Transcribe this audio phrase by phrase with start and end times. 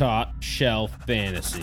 [0.00, 1.60] Top Shelf Fantasy.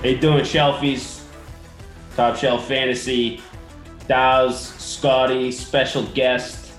[0.00, 1.24] Hey, doing, Shelfies?
[2.16, 3.42] Top Shelf Fantasy.
[4.06, 6.72] Dow's, Scotty, special guest,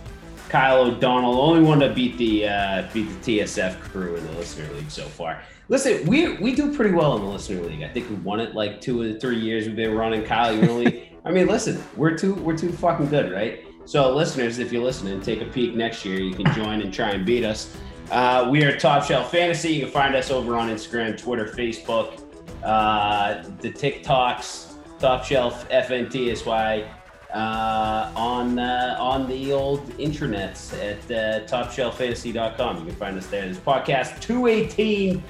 [0.50, 4.68] Kyle O'Donnell, only one to beat the uh, beat the TSF crew in the listener
[4.74, 5.44] league so far.
[5.68, 7.84] Listen, we we do pretty well in the listener league.
[7.84, 10.24] I think we won it like two or three years we've been running.
[10.24, 13.66] Kyle, you really, I mean, listen, we're too we're too fucking good, right?
[13.86, 16.20] So, listeners, if you're listening, take a peek next year.
[16.20, 17.76] You can join and try and beat us.
[18.12, 19.74] Uh, we are Top Shelf Fantasy.
[19.74, 22.24] You can find us over on Instagram, Twitter, Facebook,
[22.64, 26.88] uh, the TikToks, Top Shelf FNTSY
[27.34, 32.78] uh, on uh, on the old intranets at uh, topshelffantasy.com.
[32.78, 33.48] You can find us there.
[33.48, 35.24] This podcast 218,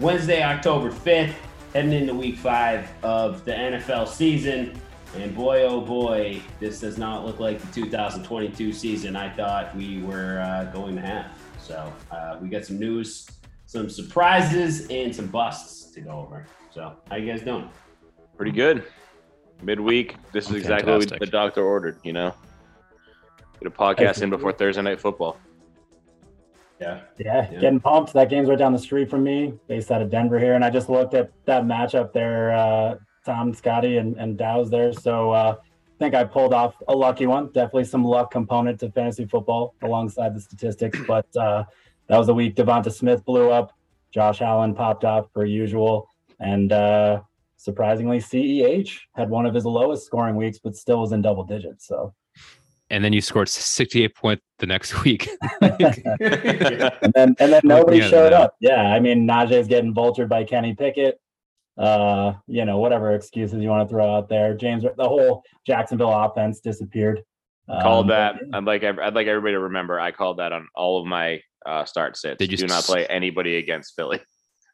[0.00, 1.34] Wednesday, October 5th,
[1.72, 4.78] heading into week five of the NFL season.
[5.16, 10.02] And boy, oh boy, this does not look like the 2022 season I thought we
[10.02, 11.26] were uh, going to have.
[11.60, 13.26] So uh, we got some news,
[13.64, 16.46] some surprises, and some busts to go over.
[16.70, 17.68] So how you guys doing?
[18.36, 18.84] Pretty good.
[19.62, 20.16] Midweek.
[20.32, 21.20] This is I'm exactly what fantastic.
[21.20, 21.98] the doctor ordered.
[22.04, 22.34] You know,
[23.58, 25.38] get a podcast in before Thursday night football.
[26.78, 27.00] Yeah.
[27.18, 27.58] Yeah, Yeah.
[27.60, 28.12] getting pumped.
[28.12, 30.52] That game's right down the street from me, based out of Denver here.
[30.54, 32.96] And I just looked at that matchup there, uh,
[33.26, 34.92] Tom, Scotty, and, and Dow's there.
[34.92, 37.46] So uh, I think I pulled off a lucky one.
[37.52, 40.98] Definitely some luck component to fantasy football alongside the statistics.
[41.06, 41.64] But uh,
[42.08, 43.72] that was the week Devonta Smith blew up.
[44.12, 46.08] Josh Allen popped off per usual.
[46.38, 47.20] And uh,
[47.56, 51.86] surprisingly, CEH had one of his lowest scoring weeks, but still was in double digits.
[51.86, 52.14] So
[52.90, 55.28] And then you scored 68 points the next week.
[55.60, 58.42] and then and then nobody Looking showed now.
[58.42, 58.56] up.
[58.60, 61.20] Yeah, I mean Najee's getting vultured by Kenny Pickett.
[61.78, 64.54] Uh, you know, whatever excuses you want to throw out there.
[64.54, 67.22] James, the whole Jacksonville offense disappeared.
[67.82, 68.36] called Um, that.
[68.52, 70.00] I'd like I'd like everybody to remember.
[70.00, 72.38] I called that on all of my uh, start sits.
[72.38, 74.20] Did you Do not play anybody against Philly.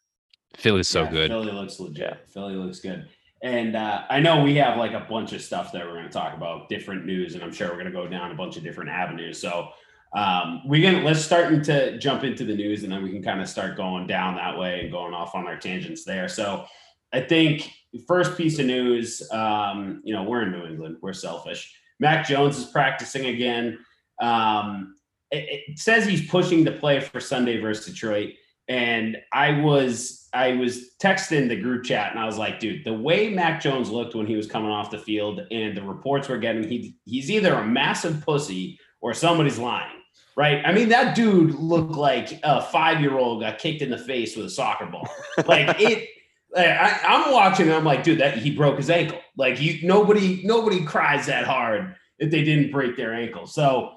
[0.56, 1.31] Philly's so Yeah, good.
[1.31, 1.99] Philly looks legit.
[1.99, 2.16] Yeah.
[2.32, 3.09] Philly looks good.
[3.43, 6.10] And uh, I know we have like a bunch of stuff that we're going to
[6.12, 8.62] talk about, different news, and I'm sure we're going to go down a bunch of
[8.62, 9.41] different avenues.
[9.41, 9.71] So
[10.15, 13.41] um, we can let's starting to jump into the news, and then we can kind
[13.41, 16.28] of start going down that way and going off on our tangents there.
[16.28, 16.66] So
[17.12, 17.71] I think
[18.06, 21.75] first piece of news, um, you know, we're in New England, we're selfish.
[22.00, 23.78] Mac Jones is practicing again.
[24.21, 24.95] Um,
[25.31, 28.34] it, it says he's pushing to play for Sunday versus Detroit
[28.69, 32.93] and I was I was texting the group chat and I was like, dude, the
[32.93, 36.39] way Mac Jones looked when he was coming off the field and the reports we're
[36.39, 39.99] getting, he he's either a massive pussy or somebody's lying.
[40.34, 40.62] Right.
[40.65, 44.50] I mean, that dude looked like a five-year-old got kicked in the face with a
[44.50, 45.06] soccer ball.
[45.47, 46.09] Like it
[46.56, 49.20] I, I'm watching and I'm like, dude, that he broke his ankle.
[49.36, 53.46] Like you nobody nobody cries that hard if they didn't break their ankle.
[53.46, 53.94] So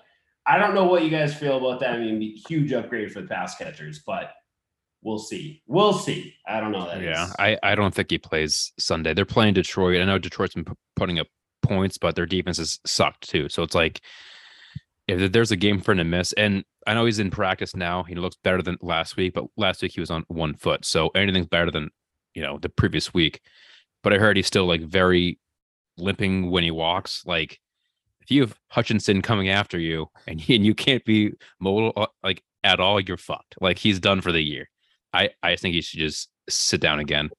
[0.47, 1.91] I don't know what you guys feel about that.
[1.91, 4.31] I mean, huge upgrade for the pass catchers, but
[5.01, 5.61] we'll see.
[5.67, 6.35] We'll see.
[6.47, 7.01] I don't know that.
[7.01, 9.13] Yeah, is- I, I don't think he plays Sunday.
[9.13, 9.99] They're playing Detroit.
[9.99, 11.27] I know Detroit's been pu- putting up
[11.61, 13.49] points, but their defense has sucked too.
[13.49, 14.01] So it's like
[15.07, 18.03] if there's a game for him to miss, and I know he's in practice now.
[18.03, 20.85] He looks better than last week, but last week he was on one foot.
[20.85, 21.89] So anything's better than
[22.35, 23.41] you know the previous week.
[24.03, 25.39] But I heard he's still like very
[25.97, 27.25] limping when he walks.
[27.25, 27.59] Like
[28.21, 32.43] if you have Hutchinson coming after you and, and you can't be mobile uh, like
[32.63, 33.55] at all, you're fucked.
[33.61, 34.69] Like he's done for the year.
[35.13, 37.29] I I think he should just sit down again.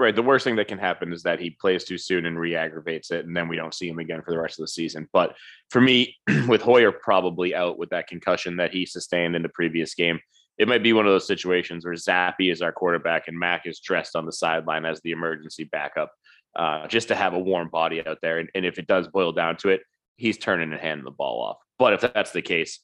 [0.00, 0.14] Right.
[0.14, 3.26] The worst thing that can happen is that he plays too soon and re-aggravates it,
[3.26, 5.08] and then we don't see him again for the rest of the season.
[5.12, 5.34] But
[5.70, 6.16] for me,
[6.46, 10.20] with Hoyer probably out with that concussion that he sustained in the previous game,
[10.58, 13.80] it might be one of those situations where Zappe is our quarterback and Mac is
[13.80, 16.12] dressed on the sideline as the emergency backup,
[16.56, 18.38] uh, just to have a warm body out there.
[18.38, 19.82] And, and if it does boil down to it,
[20.16, 21.58] he's turning and handing the ball off.
[21.78, 22.80] But if that's the case,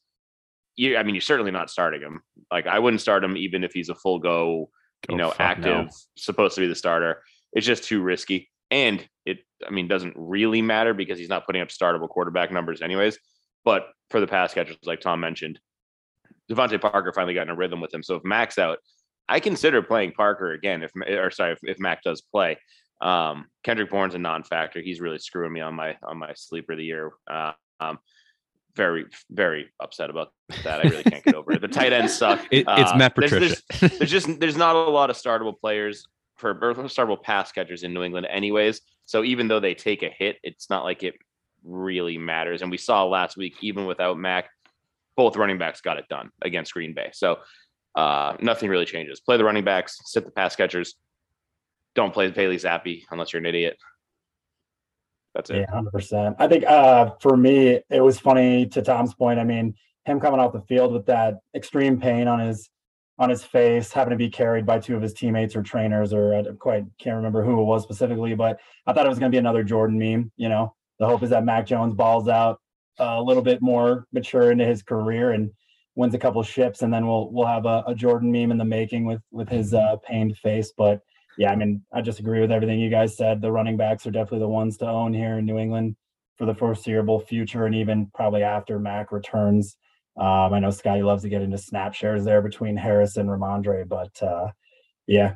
[0.76, 2.22] you, I mean, you're certainly not starting him.
[2.52, 4.70] Like I wouldn't start him even if he's a full go
[5.08, 5.88] you Oh, know, active, no.
[6.16, 7.22] supposed to be the starter.
[7.52, 8.50] It's just too risky.
[8.70, 12.82] And it, I mean, doesn't really matter because he's not putting up startable quarterback numbers
[12.82, 13.18] anyways.
[13.64, 15.58] But for the pass catchers, like Tom mentioned,
[16.50, 18.02] DeVante Parker finally got in a rhythm with him.
[18.02, 18.78] So if Mac's out,
[19.28, 20.82] I consider playing Parker again.
[20.82, 22.58] If or sorry, if, if Mac does play,
[23.00, 24.80] um, Kendrick Bourne's a non-factor.
[24.80, 27.12] He's really screwing me on my on my sleeper of the year.
[27.30, 27.98] Uh, um,
[28.76, 30.32] very very upset about
[30.64, 30.80] that.
[30.84, 31.60] I really can't get over it.
[31.60, 32.40] The tight ends suck.
[32.50, 33.62] It, it's Uh, Matt there's- Patricia.
[33.80, 36.06] there's- there's just there's not a lot of startable players
[36.36, 38.80] for or startable pass catchers in New England, anyways.
[39.06, 41.14] So even though they take a hit, it's not like it
[41.62, 42.60] really matters.
[42.62, 44.50] And we saw last week, even without Mac,
[45.16, 47.10] both running backs got it done against Green Bay.
[47.12, 47.38] So
[47.94, 49.20] uh, nothing really changes.
[49.20, 50.94] Play the running backs, sit the pass catchers.
[51.94, 53.76] Don't play the Bailey Zappe unless you're an idiot.
[55.34, 55.58] That's it.
[55.58, 56.36] Yeah, hundred percent.
[56.38, 59.38] I think uh, for me, it was funny to Tom's point.
[59.38, 59.74] I mean,
[60.04, 62.68] him coming off the field with that extreme pain on his
[63.18, 66.34] on his face, having to be carried by two of his teammates or trainers, or
[66.34, 69.34] I quite can't remember who it was specifically, but I thought it was going to
[69.34, 70.32] be another Jordan meme.
[70.36, 72.60] You know, the hope is that Mac Jones balls out
[72.98, 75.50] a little bit more mature into his career and
[75.96, 78.64] wins a couple ships, and then we'll we'll have a, a Jordan meme in the
[78.64, 80.72] making with with his uh, pained face.
[80.76, 81.00] But
[81.38, 83.40] yeah, I mean, I just agree with everything you guys said.
[83.40, 85.96] The running backs are definitely the ones to own here in New England
[86.36, 89.76] for the foreseeable future, and even probably after Mac returns.
[90.16, 93.88] Um, I know Scotty loves to get into snap shares there between Harris and Rhamondre,
[93.88, 94.48] but uh,
[95.06, 95.34] yeah,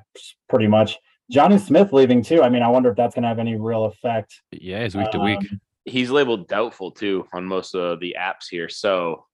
[0.49, 0.99] pretty much.
[1.33, 2.43] Jonnu Smith leaving too.
[2.43, 4.41] I mean, I wonder if that's going to have any real effect.
[4.53, 5.41] Yeah, it's week to week.
[5.89, 9.27] He's labeled doubtful too on most of the apps here, so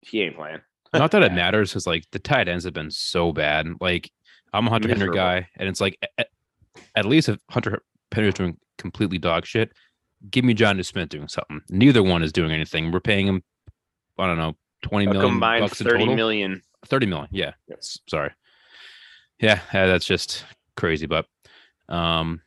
[0.00, 0.60] he ain't playing.
[0.92, 3.66] Not that it matters because like the tight ends have been so bad.
[3.80, 4.10] Like
[4.52, 5.16] I'm a Hunter Henry Miserable.
[5.16, 6.28] guy, and it's like at,
[6.94, 7.82] at least if Hunter
[8.12, 9.72] Henry's doing completely dog shit,
[10.30, 11.60] give me Jonnu Smith doing something.
[11.68, 12.92] Neither one is doing anything.
[12.92, 13.42] We're paying him,
[14.18, 16.16] I don't know, twenty A million combined bucks in thirty total.
[16.16, 16.62] million.
[16.86, 17.52] Thirty million, yeah.
[17.68, 17.98] Yes.
[18.08, 18.30] Sorry.
[19.40, 20.44] Yeah, uh, that's just
[20.76, 21.06] crazy.
[21.06, 21.26] But
[21.88, 22.40] um,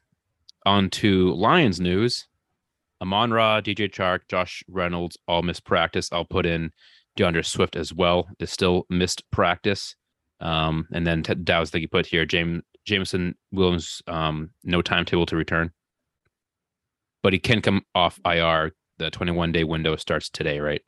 [0.66, 2.26] on to Lions news.
[3.02, 6.10] Amon Ra, DJ Chark, Josh Reynolds all missed practice.
[6.12, 6.72] I'll put in
[7.16, 8.30] D'Andre Swift as well.
[8.40, 9.96] Is still missed practice.
[10.42, 12.26] Um, and then Dow's that you put here.
[12.26, 15.72] James Jameson Williams, um, no timetable to return,
[17.22, 18.74] but he can come off IR.
[18.98, 20.82] The 21 day window starts today, right?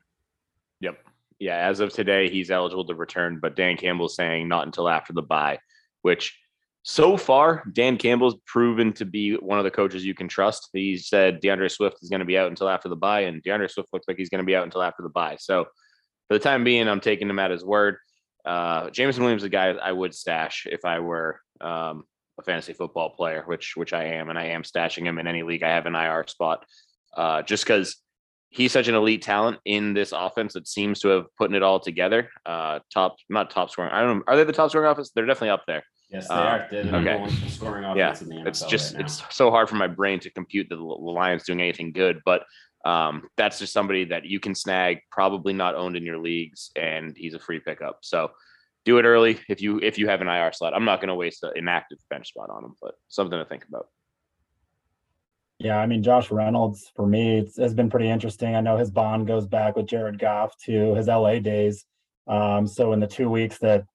[0.81, 0.97] Yep.
[1.39, 5.13] Yeah, as of today, he's eligible to return, but Dan Campbell's saying not until after
[5.13, 5.59] the bye,
[6.01, 6.37] which
[6.83, 10.69] so far, Dan Campbell's proven to be one of the coaches you can trust.
[10.73, 13.67] He said D'Andre Swift is going to be out until after the bye, and D'Andre
[13.67, 15.37] Swift looks like he's going to be out until after the bye.
[15.39, 15.65] So
[16.27, 17.97] for the time being, I'm taking him at his word.
[18.45, 22.03] Uh, Jameson Williams is a guy I would stash if I were um,
[22.39, 25.43] a fantasy football player, which which I am, and I am stashing him in any
[25.43, 26.65] league I have an IR spot,
[27.15, 27.97] uh, just because
[28.49, 31.79] he's such an elite talent in this offense that seems to have putting it all
[31.79, 32.29] together.
[32.43, 33.91] Uh, top, not top scoring.
[33.91, 34.23] I don't know.
[34.27, 35.11] Are they the top scoring offense?
[35.13, 35.83] They're definitely up there.
[36.11, 36.67] Yes, they Uh, are.
[36.69, 37.21] They're the number okay.
[37.21, 39.05] one scoring Yeah, in the NFL It's just right now.
[39.05, 42.43] it's so hard for my brain to compute that the Lions doing anything good, but
[42.83, 47.15] um, that's just somebody that you can snag, probably not owned in your leagues, and
[47.15, 47.99] he's a free pickup.
[48.01, 48.31] So
[48.83, 50.73] do it early if you if you have an IR slot.
[50.73, 53.65] I'm not going to waste an inactive bench spot on him, but something to think
[53.69, 53.87] about.
[55.59, 58.55] Yeah, I mean, Josh Reynolds for me it's, has been pretty interesting.
[58.55, 61.85] I know his bond goes back with Jared Goff to his LA days.
[62.27, 63.85] Um, so in the two weeks that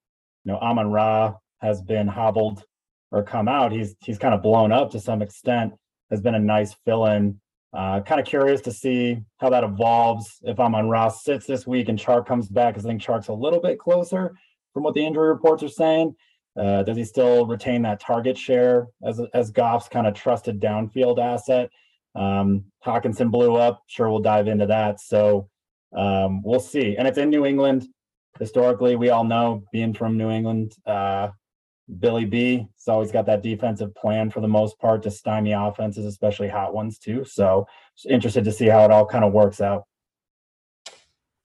[0.44, 2.64] you know Amon Ra has been hobbled
[3.12, 5.72] or come out, he's he's kind of blown up to some extent.
[6.10, 7.40] Has been a nice fill-in.
[7.72, 11.88] Uh, kind of curious to see how that evolves if Amon Ra's sits this week
[11.88, 12.74] and Chark comes back.
[12.74, 14.34] 'cause I think Chark's a little bit closer
[14.72, 16.14] from what the injury reports are saying.
[16.58, 21.18] Uh, does he still retain that target share as as Goff's kind of trusted downfield
[21.18, 21.70] asset?
[22.14, 23.82] Um, Hockenson blew up.
[23.88, 25.00] Sure, we'll dive into that.
[25.00, 25.48] So
[25.94, 26.96] um, we'll see.
[26.96, 27.86] And it's in New England.
[28.38, 31.28] Historically, we all know being from New England, uh,
[31.98, 32.56] Billy B.
[32.58, 36.74] has always got that defensive plan for the most part to stymie offenses, especially hot
[36.74, 37.24] ones too.
[37.24, 37.66] So
[38.08, 39.84] interested to see how it all kind of works out.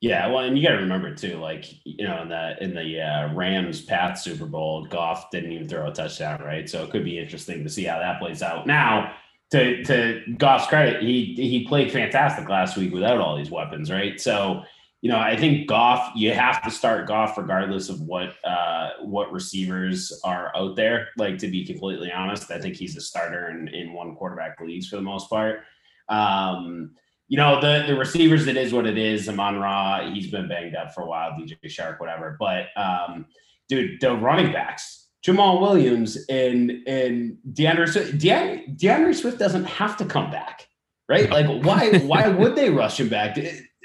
[0.01, 2.99] Yeah, well, and you got to remember too, like you know, in the in the
[2.99, 6.67] uh, Rams Pats Super Bowl, Goff didn't even throw a touchdown, right?
[6.67, 8.65] So it could be interesting to see how that plays out.
[8.65, 9.13] Now,
[9.51, 14.19] to to Goff's credit, he he played fantastic last week without all these weapons, right?
[14.19, 14.63] So
[15.01, 19.31] you know, I think Goff, you have to start Goff regardless of what uh, what
[19.31, 21.09] receivers are out there.
[21.17, 24.87] Like to be completely honest, I think he's a starter in in one quarterback leagues
[24.87, 25.61] for the most part.
[26.07, 26.91] Um,
[27.27, 29.27] you know, the the receivers, it is what it is.
[29.27, 32.37] Amon Ra, he's been banged up for a while, DJ Chark, whatever.
[32.39, 33.25] But um,
[33.69, 39.97] dude, the running backs, Jamaal Williams and and D'Andre Swift, DeAndre, D'Andre Swift doesn't have
[39.97, 40.67] to come back,
[41.09, 41.27] right?
[41.27, 43.35] Like, why why would they rush him back?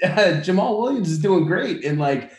[0.03, 0.07] Uh,
[0.43, 2.31] Jamaal Williams is doing great, and like,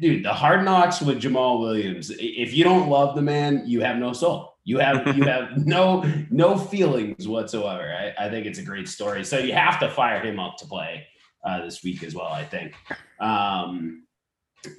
[0.00, 2.10] dude, the hard knocks with Jamaal Williams.
[2.18, 4.54] If you don't love the man, you have no soul.
[4.64, 7.94] You have you have no no feelings whatsoever.
[7.94, 9.24] I, I think it's a great story.
[9.24, 11.06] So you have to fire him up to play
[11.44, 12.28] uh, this week as well.
[12.32, 12.74] I think.
[13.20, 14.04] Um,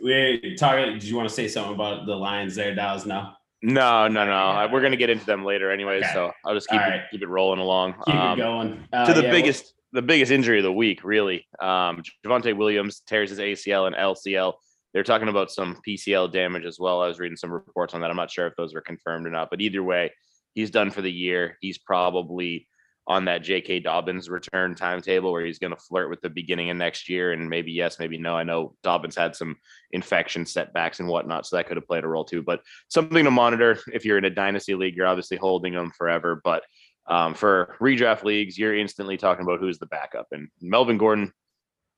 [0.04, 0.94] we talking.
[0.94, 3.06] Did you want to say something about the Lions there, Dows?
[3.06, 3.32] No.
[3.62, 4.68] No, no, no.
[4.72, 6.10] We're gonna get into them later anyway, Okay.
[6.14, 7.02] so I'll just keep it right.
[7.10, 7.94] keep it rolling along.
[8.06, 8.88] Keep Um, it going.
[8.94, 11.48] Uh, to the yeah, biggest the biggest injury of the week, really.
[11.60, 14.54] Um, Javonte Williams tears his ACL and LCL.
[14.94, 17.02] They're talking about some PCL damage as well.
[17.02, 18.10] I was reading some reports on that.
[18.10, 20.12] I'm not sure if those were confirmed or not, but either way,
[20.54, 21.58] he's done for the year.
[21.62, 22.68] He's probably
[23.08, 23.82] on that J.K.
[23.82, 27.50] Dobbins return timetable where he's going to flirt with the beginning of next year and
[27.50, 28.36] maybe yes, maybe no.
[28.36, 29.56] I know Dobbins had some
[29.92, 32.42] infection setbacks and whatnot, so that could have played a role too.
[32.42, 34.96] But something to monitor if you're in a dynasty league.
[34.96, 36.64] You're obviously holding him forever, but
[37.08, 41.32] Um, for redraft leagues, you're instantly talking about who's the backup, and Melvin Gordon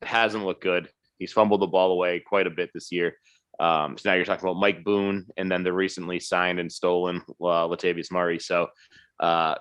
[0.02, 0.90] hasn't looked good.
[1.18, 3.16] He's fumbled the ball away quite a bit this year.
[3.60, 7.24] Um, so now you're talking about Mike Boone and then the recently signed and stolen
[7.42, 8.38] uh, Latavius Murray.
[8.38, 8.68] So
[9.20, 9.56] uh,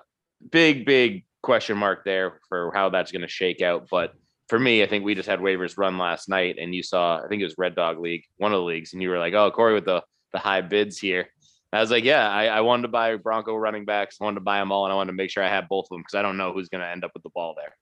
[0.51, 3.87] big, big question mark there for how that's going to shake out.
[3.89, 4.13] But
[4.49, 7.27] for me, I think we just had waivers run last night, and you saw, I
[7.27, 9.51] think it was Red Dog League, one of the leagues, and you were like, "Oh,
[9.51, 10.01] Corey with the
[10.31, 11.27] the high bids here."
[11.73, 14.41] I was like, "Yeah, I, I wanted to buy Bronco running backs, I wanted to
[14.41, 16.15] buy them all, and I wanted to make sure I had both of them because
[16.17, 17.75] I don't know who's going to end up with the ball there."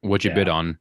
[0.00, 0.34] What'd you Yeah.
[0.36, 0.78] bid on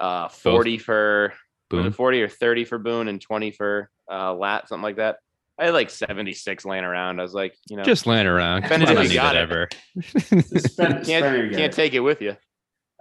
[0.00, 1.34] Uh, forty for
[1.70, 1.92] Boone?
[1.92, 5.18] forty or thirty for Boone, and twenty for uh, Lat, something like that.
[5.58, 7.20] I had like seventy six laying around.
[7.20, 8.64] I was like, you know, Just laying around.
[8.64, 9.42] Spend it Come if you need got it it.
[9.42, 9.68] ever.
[10.08, 10.44] Spend-
[11.06, 12.36] spend your can't can't take it with you.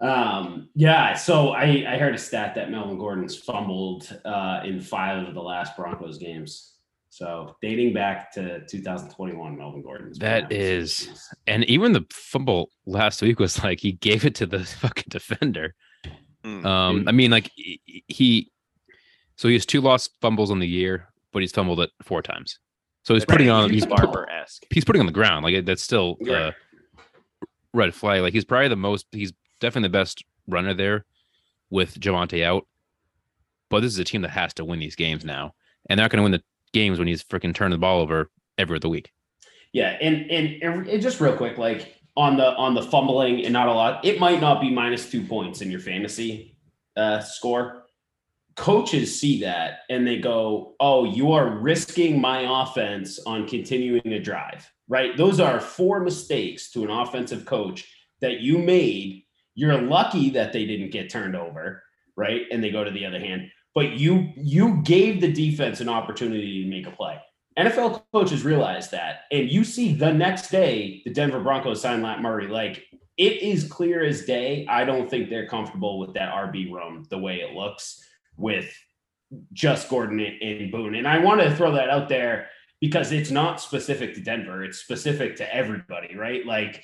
[0.02, 5.26] Um, yeah, so I, I heard a stat that Melvin Gordon's fumbled uh, in five
[5.28, 6.73] of the last Broncos games.
[7.16, 12.04] So dating back to 2021, Melvin Gordon's been That having some is- And even the
[12.12, 15.76] fumble last week was like he gave it to the fucking defender.
[16.44, 16.66] Mm.
[16.66, 18.52] Um, I mean, like he- he,
[19.36, 22.58] so he has two lost fumbles on the year, but he's fumbled it four times.
[23.04, 24.64] So he's putting on he's put, Barber esque.
[24.72, 26.34] he's putting on the ground like that's still Yeah.
[26.34, 26.52] uh,
[27.76, 28.22] red flag.
[28.24, 31.06] Like he's probably the most he's definitely the best runner there
[31.70, 32.66] with Javonte out.
[33.70, 35.54] But this is a team that has to win these games now,
[35.90, 36.44] and they're not going to win the
[36.74, 39.12] games when he's freaking turning the ball over every other week.
[39.72, 43.68] Yeah, and, and and just real quick, like on the on the fumbling and not
[43.68, 46.58] a lot, it might not be minus two points in your fantasy
[46.96, 47.86] uh, score.
[48.56, 54.20] Coaches see that and they go, "Oh, you are risking my offense on continuing a
[54.20, 55.18] drive." Right?
[55.18, 57.88] Those are four mistakes to an offensive coach
[58.22, 59.24] that you made.
[59.56, 61.82] You're lucky that they didn't get turned over,
[62.16, 62.44] right?
[62.52, 66.64] And they go to the other hand, but you you gave the defense an opportunity
[66.64, 67.20] to make a play.
[67.58, 69.22] NFL coaches realize that.
[69.32, 72.48] And you see the next day, the Denver Broncos sign Lat Murray.
[72.48, 72.84] Like
[73.18, 74.66] it is clear as day.
[74.68, 78.04] I don't think they're comfortable with that RB room the way it looks
[78.38, 78.74] with
[79.52, 80.96] just Gordon and- and Boone.
[80.96, 82.50] And I want to throw that out there
[82.82, 86.46] because it's not specific to Denver, it's specific to everybody, right?
[86.46, 86.84] Like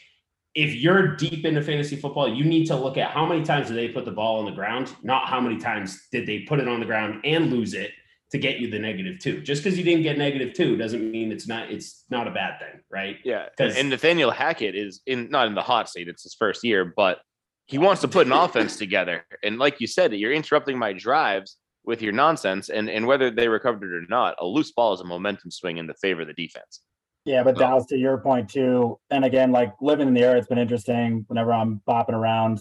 [0.59, 3.77] if you're deep into fantasy football, you need to look at how many times did
[3.77, 6.67] they put the ball on the ground, not how many times did they put it
[6.67, 7.91] on the ground and lose it
[8.31, 9.41] to get you the negative two.
[9.41, 12.59] Just because you didn't get negative two doesn't mean it's not it's not a bad
[12.59, 13.17] thing, right?
[13.23, 13.47] Yeah.
[13.57, 16.09] and Nathaniel Hackett is in not in the hot seat.
[16.09, 17.21] It's his first year, but
[17.65, 19.25] he wants to put an offense together.
[19.41, 22.67] And like you said, you're interrupting my drives with your nonsense.
[22.67, 25.77] And and whether they recovered it or not, a loose ball is a momentum swing
[25.77, 26.81] in the favor of the defense.
[27.25, 27.59] Yeah, but Oh.
[27.59, 31.25] Dallas, to your point too, and again, like living in the area, it's been interesting.
[31.27, 32.59] Whenever I'm bopping around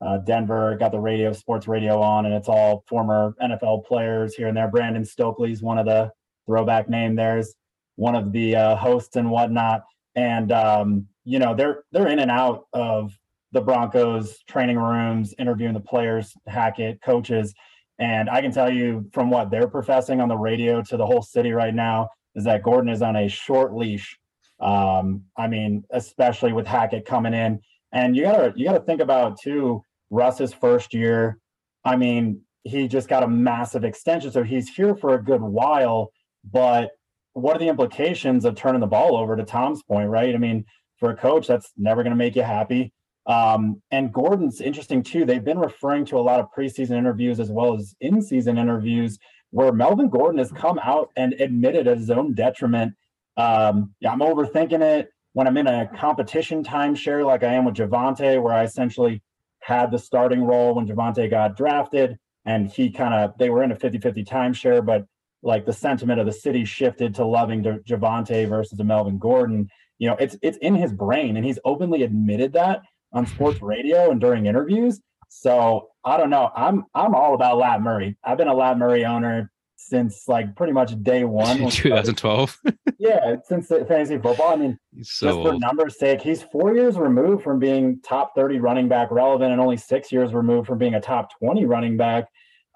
[0.00, 4.48] uh, Denver, got the radio, sports radio on, and it's all former NFL players here
[4.48, 4.68] and there.
[4.68, 6.12] Brandon Stokley's one of the
[6.46, 7.16] throwback name.
[7.16, 7.54] There's
[7.96, 9.82] one of the uh, hosts and whatnot,
[10.14, 13.16] and um, you know they're they're in and out of
[13.52, 17.54] the Broncos training rooms, interviewing the players, Hackett, coaches,
[17.98, 21.22] and I can tell you from what they're professing on the radio to the whole
[21.22, 24.18] city right now is that Gordon is on a short leash.
[24.60, 27.60] Um, I mean, especially with Hackett coming in,
[27.92, 29.82] and you gotta you gotta think about too.
[30.10, 31.38] Russ's first year,
[31.84, 36.12] I mean, he just got a massive extension, so he's here for a good while.
[36.50, 36.90] But
[37.32, 39.36] what are the implications of turning the ball over?
[39.36, 40.34] To Tom's point, right?
[40.34, 40.64] I mean,
[40.98, 42.92] for a coach, that's never going to make you happy.
[43.26, 45.24] Um, and Gordon's interesting too.
[45.24, 49.18] They've been referring to a lot of preseason interviews as well as in-season interviews
[49.54, 52.92] where Melvin Gordon has come out and admitted at his own detriment.
[53.36, 57.76] Um, yeah, I'm overthinking it when I'm in a competition timeshare like I am with
[57.76, 59.22] Javonte, where I essentially
[59.60, 63.70] had the starting role when Javonte got drafted, and he kind of they were in
[63.70, 65.06] a 50-50 timeshare, but
[65.44, 69.68] like the sentiment of the city shifted to loving Javonte versus a Melvin Gordon.
[69.98, 72.82] You know, it's it's in his brain, and he's openly admitted that
[73.12, 75.00] on sports radio and during interviews.
[75.28, 76.50] So I don't know.
[76.54, 78.16] I'm I'm all about Lat Murray.
[78.22, 81.58] I've been a Lat Murray owner since like pretty much day one.
[81.70, 82.60] 2012.
[82.98, 84.52] yeah, since the fantasy football.
[84.52, 85.60] I mean, He's just for old.
[85.60, 89.76] numbers' sake, he's four years removed from being top 30 running back relevant and only
[89.76, 92.26] six years removed from being a top 20 running back.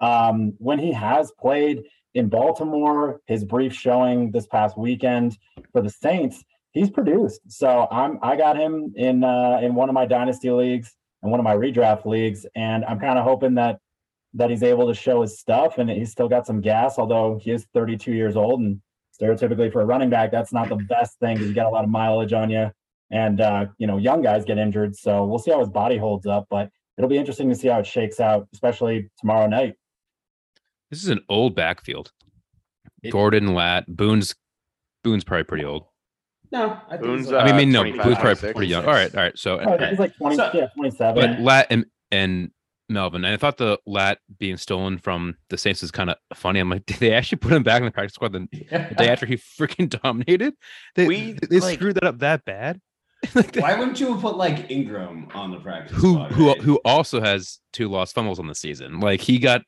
[0.01, 1.83] Um, when he has played
[2.13, 5.37] in Baltimore, his brief showing this past weekend
[5.71, 7.41] for the Saints, he's produced.
[7.47, 11.39] So I'm I got him in uh, in one of my dynasty leagues and one
[11.39, 13.79] of my redraft leagues, and I'm kind of hoping that
[14.35, 17.49] that he's able to show his stuff and he's still got some gas, although he
[17.49, 18.79] is 32 years old and
[19.19, 21.83] stereotypically for a running back, that's not the best thing because you got a lot
[21.83, 22.69] of mileage on you.
[23.11, 24.95] And uh, you know, young guys get injured.
[24.95, 27.79] So we'll see how his body holds up, but it'll be interesting to see how
[27.79, 29.75] it shakes out, especially tomorrow night.
[30.91, 32.11] This is an old backfield.
[33.01, 34.35] It- Gordon, Lat, Boone's
[35.03, 35.85] Boone's probably pretty old.
[36.51, 38.85] No, I think Boone's, he's uh, I mean, no, 25, Boone's probably pretty young.
[38.85, 39.37] All right, all right.
[39.37, 41.15] So, Oh, he's like 20, So- yeah, 27.
[41.15, 42.51] but Lat and, and
[42.89, 46.59] Melvin, and I thought the Lat being stolen from the Saints is kind of funny.
[46.59, 49.09] I'm like, did they actually put him back in the practice squad the, the day
[49.11, 50.55] after he freaking dominated?
[50.95, 52.79] They, We, they like- screwed that up that bad.
[53.35, 56.47] Like, they- Why wouldn't you have put like Ingram on the practice who squad, who
[56.47, 56.61] right?
[56.61, 59.01] who also has two lost fumbles on the season.
[59.01, 59.61] Like he got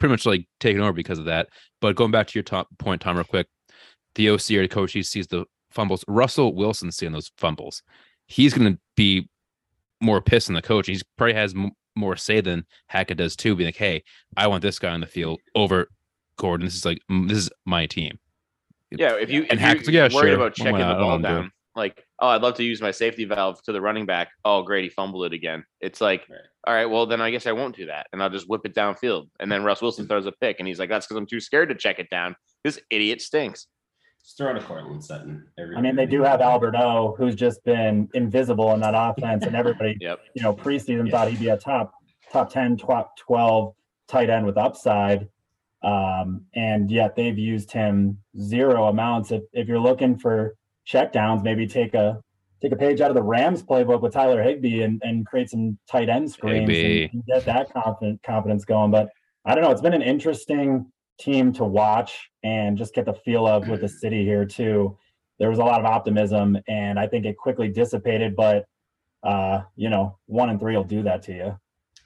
[0.00, 1.48] pretty much like taken over because of that.
[1.80, 3.46] But going back to your top point, Tom, real quick,
[4.16, 5.44] the OC or the coach he sees the
[5.78, 6.04] fumbles.
[6.08, 7.82] Russell Wilson seeing those fumbles,
[8.26, 9.28] he's going to be
[10.00, 10.88] more pissed than the coach.
[10.88, 13.54] He's probably has m- more say than Hackett does too.
[13.54, 14.02] Being like, hey,
[14.36, 15.88] I want this guy on the field over
[16.36, 16.66] Gordon.
[16.66, 18.18] This is like this is my team.
[18.90, 20.36] Yeah, if you And if Hackett's you're like, yeah, worried sure.
[20.36, 20.94] about checking not?
[20.94, 23.72] the ball wanna do down, like, oh, I'd love to use my safety valve to
[23.72, 24.28] the running back.
[24.44, 25.64] Oh, great, he fumbled it again.
[25.80, 26.38] It's like, Right.
[26.66, 28.74] all right, well then I guess I won't do that, and I'll just whip it
[28.74, 29.28] downfield.
[29.38, 31.68] And then Russ Wilson throws a pick, and he's like, that's because I'm too scared
[31.68, 32.34] to check it down.
[32.64, 33.66] This idiot stinks.
[34.28, 35.46] Just throw it to Courtland Sutton.
[35.58, 39.46] Every I mean, they do have Albert O, who's just been invisible in that offense,
[39.46, 40.20] and everybody, Yep.
[40.34, 41.10] you know, preseason Yeah.
[41.12, 41.94] thought he'd be a top
[42.30, 43.72] top 10, top 12
[44.06, 45.28] tight end with upside.
[45.82, 49.30] Um, and yet they've used him zero amounts.
[49.30, 50.56] If if you're looking for
[50.86, 52.20] checkdowns, maybe take a
[52.60, 55.78] take a page out of the Rams playbook with Tyler Higbee and, and create some
[55.90, 57.04] tight end screens Higbee.
[57.04, 58.90] and, and get that confident confidence going.
[58.90, 59.08] But
[59.46, 59.70] I don't know.
[59.70, 63.88] It's been an interesting team to watch and just get the feel of with the
[63.88, 64.96] city here too.
[65.38, 68.34] There was a lot of optimism, and I think it quickly dissipated.
[68.34, 68.66] But
[69.22, 71.58] uh, you know, one and three will do that to you.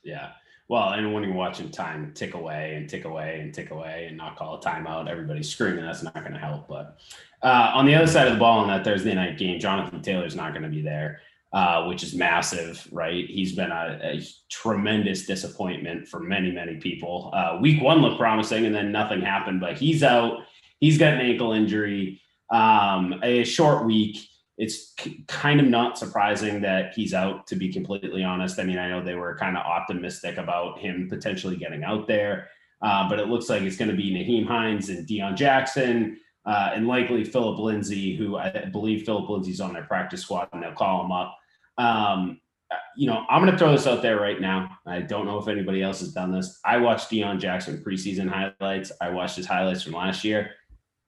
[0.03, 0.31] Yeah.
[0.69, 4.17] Well, and when you're watching time tick away and tick away and tick away and
[4.17, 5.85] not call a timeout, everybody's screaming.
[5.85, 6.67] That's not going to help.
[6.67, 6.99] But
[7.43, 10.35] uh, on the other side of the ball in that Thursday night game, Jonathan Taylor's
[10.35, 11.21] not going to be there,
[11.53, 13.27] uh, which is massive, right?
[13.27, 17.31] He's been a, a tremendous disappointment for many, many people.
[17.35, 19.61] Uh, week one looked promising, and then nothing happened.
[19.61, 20.41] But he's out.
[20.81, 22.21] He's got an ankle injury.
[22.51, 24.19] Um, a short week
[24.59, 28.77] it's k- kind of not surprising that he's out to be completely honest i mean
[28.77, 32.49] i know they were kind of optimistic about him potentially getting out there
[32.83, 36.71] uh, but it looks like it's going to be Nyheim Hines and Deon Jackson uh,
[36.75, 40.73] and likely Phillip Lindsay, who I believe Phillip Lindsay's on their practice squad and they'll
[40.73, 41.39] call him up.
[41.79, 44.79] Um, uh, you know, I'm going to throw this out there right now.
[44.87, 46.59] I don't know if anybody else has done this.
[46.65, 48.93] I watched Deon Jackson preseason highlights.
[49.01, 50.53] I watched his highlights from last year.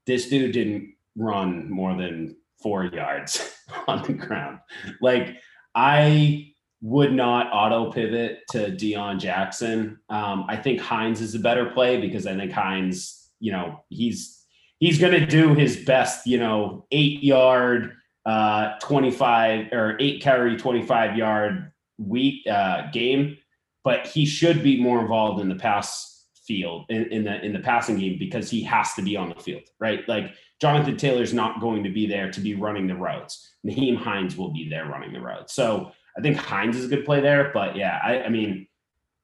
[0.07, 3.55] This dude didn't run more than four yards
[3.88, 4.59] on the ground.
[5.00, 5.37] Like
[5.74, 9.98] I would not auto pivot to Deon Jackson.
[10.11, 14.44] Um, I think Hines is a better play because I think Hines, you know, he's
[14.81, 17.94] he's going to do his best, you know, eight yard,
[18.26, 23.37] uh, 25 or eight carry, 25 yard week uh, game,
[23.82, 27.58] but he should be more involved in the pass field in, in the in the
[27.58, 30.06] passing game because he has to be on the field, right?
[30.08, 33.50] Like Jonathan Taylor's not going to be there to be running the routes.
[33.66, 35.54] Nyheim Hines will be there running the routes.
[35.54, 37.50] So I think Hines is a good play there.
[37.52, 38.66] But yeah, I, I mean,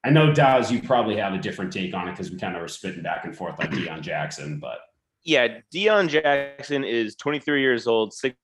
[0.03, 2.61] I know Dawes, you probably have a different take on it because we kind of
[2.61, 4.79] were spitting back and forth on Deon Jackson, but
[5.23, 8.35] Yeah, Deon Jackson is 23 years old, six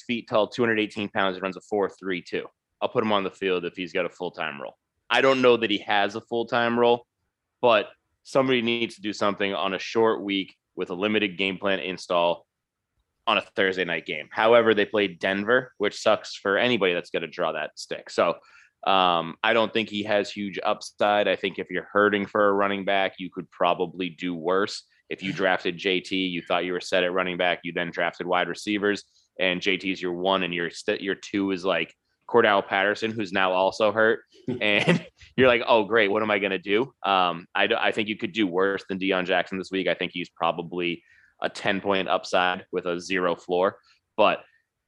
[0.00, 2.44] feet tall, 218 pounds, runs a 4.32.
[2.80, 4.74] I'll put him on the field if he's got a full time role.
[5.08, 7.06] I don't know that he has a full time role,
[7.60, 7.90] but
[8.24, 12.46] somebody needs to do something on a short week with a limited game plan install
[13.26, 14.28] on a Thursday night game.
[14.30, 18.10] However, they played Denver, which sucks for anybody that's going to draw that stick.
[18.10, 18.34] So
[18.86, 21.28] um, I don't think he has huge upside.
[21.28, 24.84] I think if you're hurting for a running back, you could probably do worse.
[25.08, 28.26] If you drafted JT, you thought you were set at running back, you then drafted
[28.26, 29.04] wide receivers,
[29.38, 31.94] and JT is your one, and your your two is like
[32.28, 34.20] Cordell Patterson, who's now also hurt,
[34.60, 35.04] and
[35.36, 36.92] you're like, oh great, what am I gonna do?
[37.04, 39.86] Um, I I think you could do worse than Deon Jackson this week.
[39.88, 41.02] I think he's probably
[41.42, 43.78] a 10 point upside with a zero floor,
[44.16, 44.40] but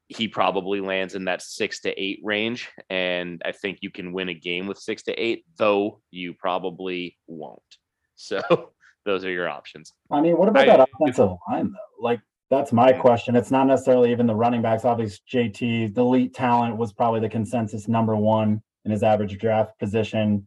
[0.09, 2.69] he probably lands in that six to eight range.
[2.91, 7.19] And I think you can win a game with six to eight, though you probably
[7.27, 7.61] won't.
[8.17, 8.71] So
[9.05, 9.93] those are your options.
[10.13, 12.05] I mean, what about I- that offensive line though?
[12.05, 12.21] Like
[12.55, 13.37] that's my question.
[13.37, 14.85] It's not necessarily even the running backs.
[14.85, 19.79] Obviously, JT, the elite talent, was probably the consensus number one in his average draft
[19.79, 20.47] position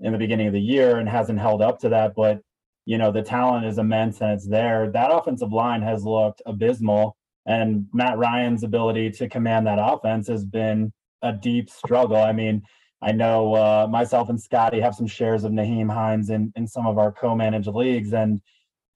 [0.00, 2.14] in the beginning of the year and hasn't held up to that.
[2.14, 2.40] But
[2.86, 4.90] you know, the talent is immense and it's there.
[4.90, 10.44] That offensive line has looked abysmal, and Matt Ryan's ability to command that offense has
[10.44, 10.92] been
[11.22, 12.16] a deep struggle.
[12.16, 12.62] I mean,
[13.02, 16.86] I know uh, myself and Scotty have some shares of Nyheim Hines in in some
[16.86, 18.40] of our co-managed leagues, and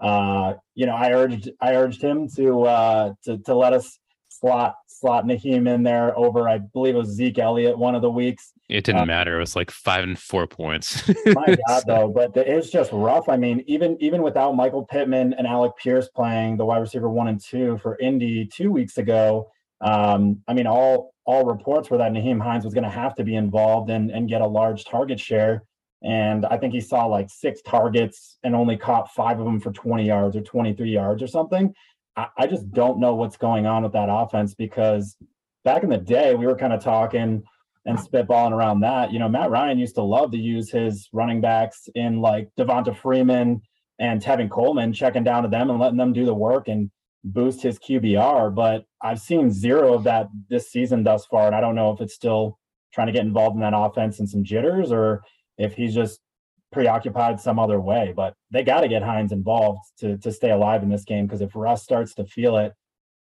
[0.03, 4.75] uh, you know, I urged I urged him to uh, to to let us slot
[4.87, 8.53] slot Nyheim in there over, I believe it was Zeke Elliott one of the weeks.
[8.69, 9.37] It didn't Uh, matter.
[9.37, 11.07] It was like five and four points.
[11.27, 13.29] My God, though, but the, it's just rough.
[13.29, 17.29] I mean, even even without Michael Pittman and Alec Pierce playing the wide receiver one
[17.29, 22.13] and two for Indy two weeks ago, Um, I mean, all all reports were that
[22.13, 25.19] Nyheim Hines was going to have to be involved and and get a large target
[25.21, 25.63] share.
[26.03, 29.73] And I think he saw like six targets and only caught five of them for
[29.73, 31.73] 20 yards or 23 yards or something.
[32.17, 35.17] I, I just don't know what's going on with that offense because
[35.65, 37.43] back in the day, we were kind of talking
[37.85, 39.13] and spitballing around that.
[39.13, 42.97] You know, Matt Ryan used to love to use his running backs in like Devonta
[42.97, 43.63] Freeman
[43.99, 46.91] and Tevin Coleman, checking down to them and letting them do the work and
[47.25, 48.55] boost his QBR.
[48.55, 51.47] But I've seen zero of that this season thus far.
[51.47, 52.59] And I don't know if it's still
[52.93, 55.23] trying to get involved in that offense and some jitters or
[55.59, 56.21] if he's just
[56.73, 58.13] preoccupied some other way.
[58.15, 61.41] But they got to get Hines involved to, to stay alive in this game because
[61.41, 62.73] if Russ starts to feel it,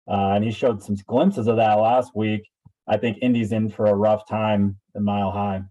[0.09, 2.49] uh, and he showed some glimpses of that last week,
[2.89, 5.63] I think Indy's in for a rough time in Mile High.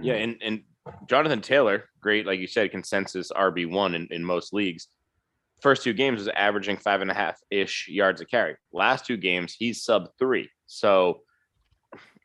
[0.00, 0.62] Yeah, and and
[1.06, 4.88] Jonathan Taylor, great, like you said, consensus RB one in, in most leagues.
[5.60, 8.56] First two games was averaging five and a half ish yards a carry.
[8.72, 10.50] Last two games, he's sub three.
[10.66, 11.20] So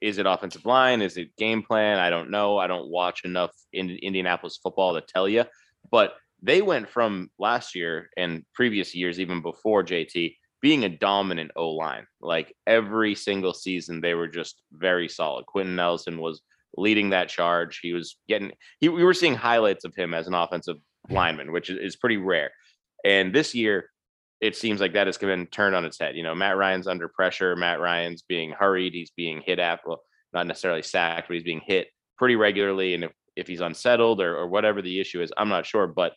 [0.02, 1.02] is it offensive line?
[1.02, 2.00] Is it game plan?
[2.00, 2.58] I don't know.
[2.58, 5.46] I don't watch enough in Indianapolis football to tell you.
[5.92, 11.52] But they went from last year and previous years, even before JT, being a dominant
[11.56, 12.06] O line.
[12.22, 15.46] Like every single season, they were just very solid.
[15.46, 16.42] Quenton Nelson was
[16.78, 17.80] leading that charge.
[17.82, 20.78] He was getting he we were seeing highlights of him as an offensive
[21.10, 22.52] lineman, which is pretty rare.
[23.04, 23.90] And this year,
[24.42, 26.16] it seems like that has been turned on its head.
[26.16, 27.56] You know, Matt Ryan's under pressure.
[27.56, 28.94] Matt Ryan's being hurried.
[28.94, 30.02] He's being hit at, well,
[30.34, 32.94] not necessarily sacked, but he's being hit pretty regularly.
[32.94, 35.88] And if, if he's unsettled or, or whatever the issue is, I'm not sure.
[35.88, 36.14] But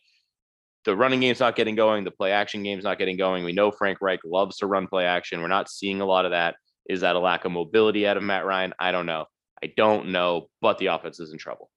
[0.85, 2.03] the running game's not getting going.
[2.03, 3.43] The play action game's not getting going.
[3.43, 5.41] We know Frank Reich loves to run play action.
[5.41, 6.55] We're not seeing a lot of that.
[6.89, 8.73] Is that a lack of mobility out of Matt Ryan?
[8.79, 9.25] I don't know.
[9.63, 11.69] I don't know, but the offense is in trouble.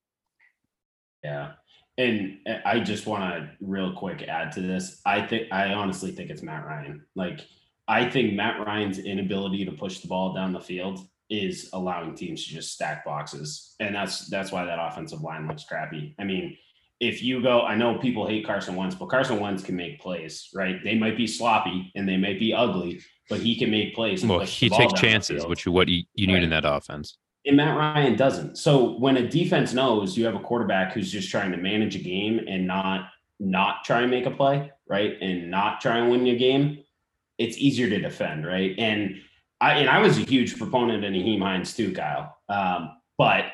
[1.22, 1.52] Yeah.
[1.98, 5.00] And I just want to real quick add to this.
[5.06, 7.04] I think I honestly think it's Matt Ryan.
[7.14, 7.40] Like
[7.88, 12.46] I think Matt Ryan's inability to push the ball down the field is allowing teams
[12.46, 13.74] to just stack boxes.
[13.80, 16.14] And that's that's why that offensive line looks crappy.
[16.18, 16.56] I mean,
[17.00, 20.48] if you go, I know people hate Carson Wentz, but Carson Wentz can make plays,
[20.54, 20.82] right?
[20.82, 24.24] They might be sloppy and they might be ugly, but he can make plays.
[24.24, 26.34] Well, he takes chances, which is what you, you right.
[26.34, 27.18] need in that offense.
[27.46, 28.56] And Matt Ryan doesn't.
[28.58, 32.00] So when a defense knows you have a quarterback who's just trying to manage a
[32.00, 35.16] game and not not try and make a play, right?
[35.20, 36.78] And not try and win your game,
[37.38, 38.74] it's easier to defend, right?
[38.78, 39.16] And
[39.60, 42.36] I and I was a huge proponent of Nyheim Hines too, Kyle.
[42.48, 43.44] Um, but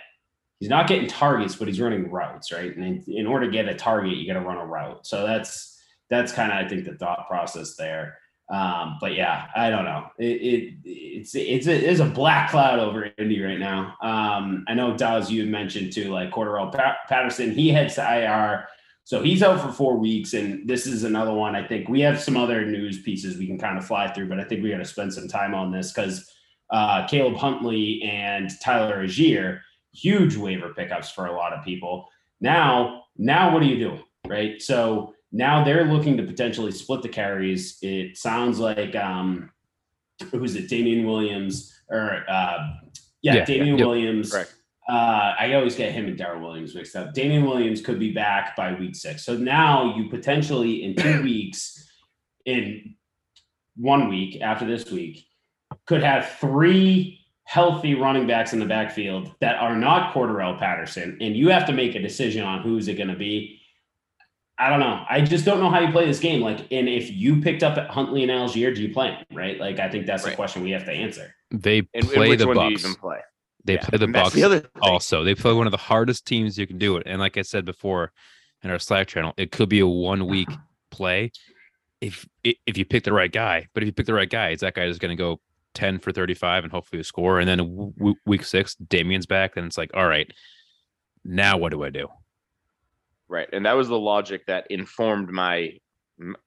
[0.59, 2.75] he's not getting targets, but he's running routes, right?
[2.75, 5.07] And in, in order to get a target, you got to run a route.
[5.07, 8.19] So that's that's kind of I think the thought process there.
[8.51, 10.07] Um, but yeah, I don't know.
[10.19, 13.95] It, it it's it's a, it's a black cloud over Indy right now.
[14.03, 16.73] Um, I know Dawes, you mentioned too, like Cordarrelle
[17.09, 17.53] Patterson.
[17.53, 18.69] He heads to IR,
[19.05, 20.35] so he's out for four weeks.
[20.35, 21.57] And this is another one.
[21.57, 24.39] I think we have some other news pieces we can kind of fly through, but
[24.39, 26.31] I think we got to spend some time on this because
[26.71, 29.61] uh, Caleb Huntley and Tyler Allgeier
[29.95, 32.09] huge waiver pickups for a lot of people.
[32.41, 34.03] Now, now what are you doing?
[34.27, 34.61] Right.
[34.63, 37.79] So now they're looking to potentially split the carries.
[37.83, 39.51] It sounds like um
[40.31, 42.69] who's it, Damien Williams or uh
[43.23, 44.33] yeah, yeah Damien yeah, Williams.
[44.35, 44.49] Yep.
[44.89, 47.15] Uh, I always get him and Darrel Williams mixed up.
[47.15, 49.25] Damien Williams could be back by week six.
[49.25, 51.89] So now you potentially in two weeks,
[52.45, 52.97] in
[53.77, 55.25] one week after this week,
[55.87, 61.37] could have three healthy running backs in the backfield that are not Cordarrelle Patterson, and
[61.37, 63.61] you have to make a decision on who's it going to be.
[64.59, 65.05] I don't know.
[65.09, 66.41] I just don't know how you play this game.
[66.41, 69.25] Like, and if you picked up Huntley and Allgeier, do you play him?
[69.33, 69.59] Right?
[69.59, 70.31] Like, I think that's right.
[70.31, 71.35] the question we have to answer.
[71.51, 72.97] They play the Bucks.
[72.97, 73.19] Play?
[73.65, 73.85] They yeah.
[73.85, 74.35] play the Bucks.
[74.35, 77.05] The also, they play one of the hardest teams you can do it.
[77.07, 78.13] And like I said before
[78.63, 80.49] in our Slack channel, it could be a one week
[80.91, 81.33] play
[82.01, 83.69] if if you pick the right guy.
[83.75, 85.41] But if you pick the right guy, is that guy is going to go
[85.75, 87.39] 10 for 35 and hopefully a score.
[87.39, 89.55] And then w- week six, Damien's back.
[89.55, 90.31] Then it's like, all right,
[91.25, 92.09] now what do I do?
[93.33, 93.49] Right.
[93.53, 95.73] And that was the logic that informed my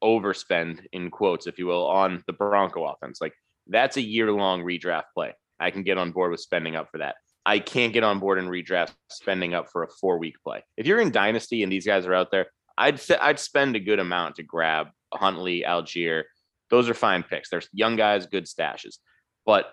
[0.04, 3.20] overspend, in quotes, if you will, on the Bronco offense.
[3.20, 3.34] Like,
[3.68, 5.34] that's a year long redraft play.
[5.60, 7.16] I can get on board with spending up for that.
[7.46, 10.64] I can't get on board and redraft spending up for a four week play.
[10.78, 14.00] If you're in Dynasty and these guys are out there, I'd I'd spend a good
[14.00, 16.24] amount to grab Huntley, Allgeier.
[16.70, 17.50] Those are fine picks.
[17.50, 18.98] There's young guys, good stashes
[19.46, 19.72] but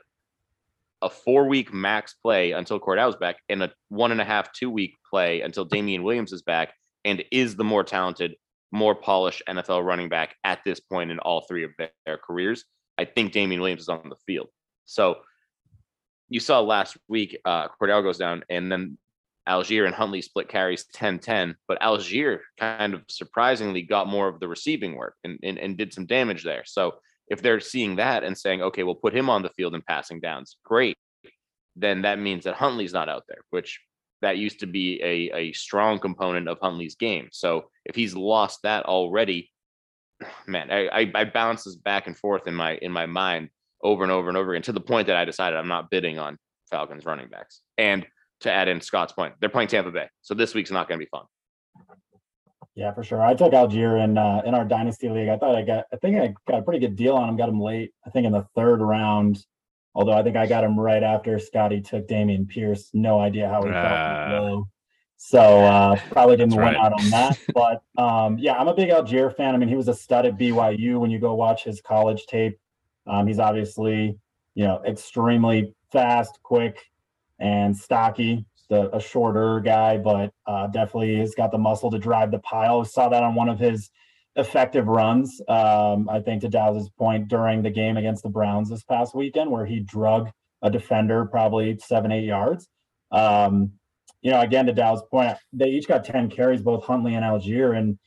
[1.00, 4.70] a four week max play until Cordell's back and a one and a half, two
[4.70, 6.72] week play until Damien Williams is back
[7.04, 8.36] and is the more talented,
[8.70, 12.64] more polished NFL running back at this point in all three of their careers.
[12.98, 14.48] I think Damien Williams is on the field.
[14.84, 15.16] So
[16.28, 18.98] you saw last week, uh, Cordell goes down and then
[19.48, 24.38] Allgeier and Huntley split carries 10 10, but Allgeier kind of surprisingly got more of
[24.40, 26.62] the receiving work and, and, and did some damage there.
[26.64, 26.94] So
[27.28, 30.20] if they're seeing that and saying, okay, we'll put him on the field and passing
[30.20, 30.96] downs, great.
[31.74, 33.80] Then that means that Huntley's not out there, which
[34.22, 37.28] that used to be a, a strong component of Huntley's game.
[37.32, 39.50] So if he's lost that already,
[40.46, 43.50] man, I, I, I bounce this back and forth in my in my mind
[43.82, 46.18] over and over and over again to the point that I decided I'm not bidding
[46.18, 46.38] on
[46.70, 47.60] Falcons running backs.
[47.76, 48.06] And
[48.40, 51.04] to add in Scott's point, they're playing Tampa Bay, so this week's not going to
[51.04, 51.24] be fun.
[52.74, 53.20] Yeah, for sure.
[53.20, 55.28] I took Allgeier in uh, in our dynasty league.
[55.28, 57.36] I thought I got, I think I got a pretty good deal on him.
[57.36, 59.44] Got him late, I think in the third round.
[59.94, 62.90] Although I think I got him right after Scotty took Dameon Pierce.
[62.94, 64.28] No idea how he Ah.
[64.30, 64.68] felt.
[65.18, 66.76] So uh, probably didn't win right.
[66.76, 67.38] out on that.
[67.54, 69.54] But um, yeah, I'm a big Allgeier fan.
[69.54, 70.98] I mean, he was a stud at BYU.
[70.98, 72.58] When you go watch his college tape,
[73.06, 74.18] um, he's obviously
[74.54, 76.78] you know extremely fast, quick,
[77.38, 78.44] and stocky.
[78.68, 82.84] The, a shorter guy, but uh, definitely has got the muscle to drive the pile.
[82.86, 83.90] Saw that on one of his
[84.36, 85.40] effective runs.
[85.48, 89.50] Um, I think to Dows's point during the game against the Browns this past weekend,
[89.50, 90.30] where he drug
[90.62, 92.68] a defender probably seven, eight yards.
[93.10, 93.72] Um,
[94.22, 97.76] you know, again to Dow's point, they each got 10 carries, both Huntley and Allgeier,
[97.76, 97.98] and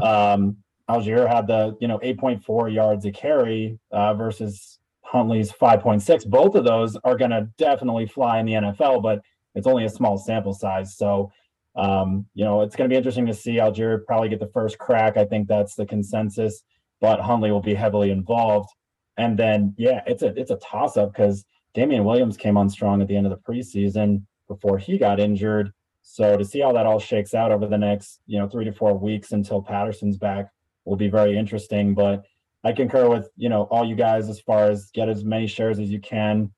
[0.00, 0.56] um,
[0.88, 6.28] Allgeier had the you know 8.4 yards a carry uh, versus Huntley's 5.6.
[6.28, 9.20] Both of those are going to definitely fly in the NFL, but
[9.54, 10.96] it's only a small sample size.
[10.96, 11.30] So,
[11.76, 14.78] um, you know, it's going to be interesting to see Allgeier probably get the first
[14.78, 15.16] crack.
[15.16, 16.62] I think that's the consensus,
[17.00, 18.70] but Huntley will be heavily involved.
[19.16, 23.02] And then, yeah, it's a it's a toss up because Damien Williams came on strong
[23.02, 25.72] at the end of the preseason before he got injured.
[26.02, 28.72] So to see how that all shakes out over the next, you know, three to
[28.72, 30.50] four weeks until Patterson's back
[30.84, 31.94] will be very interesting.
[31.94, 32.24] But
[32.62, 35.78] I concur with, you know, all you guys as far as get as many shares
[35.78, 36.52] as you can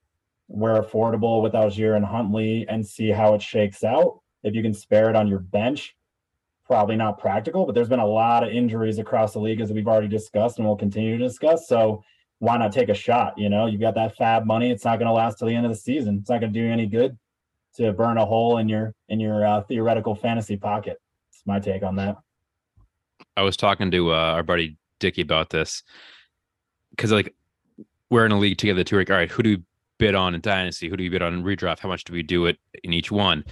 [0.49, 4.21] where affordable with Allgeier and Huntley and see how it shakes out.
[4.47, 5.97] If you can spare it on your bench,
[6.65, 9.87] probably not practical, but there's been a lot of injuries across the league as we've
[9.87, 11.69] already discussed and we'll continue to discuss.
[11.69, 12.03] So
[12.39, 13.39] why not take a shot?
[13.39, 14.71] You know, you've got that fab money.
[14.71, 16.19] It's not going to last till the end of the season.
[16.21, 17.17] It's not going to do you any good
[17.77, 21.01] to burn a hole in your in your uh, theoretical fantasy pocket.
[21.31, 22.17] It's my take on that.
[23.37, 25.83] I was talking to uh, our buddy Dicky about this
[26.91, 27.35] because like
[28.11, 28.97] we're in a league together too.
[28.97, 29.63] Like, all right, who do we
[29.99, 30.89] bid on in dynasty?
[30.89, 31.81] Who do we bid on in redraft?
[31.81, 33.45] How much do we do it in each one?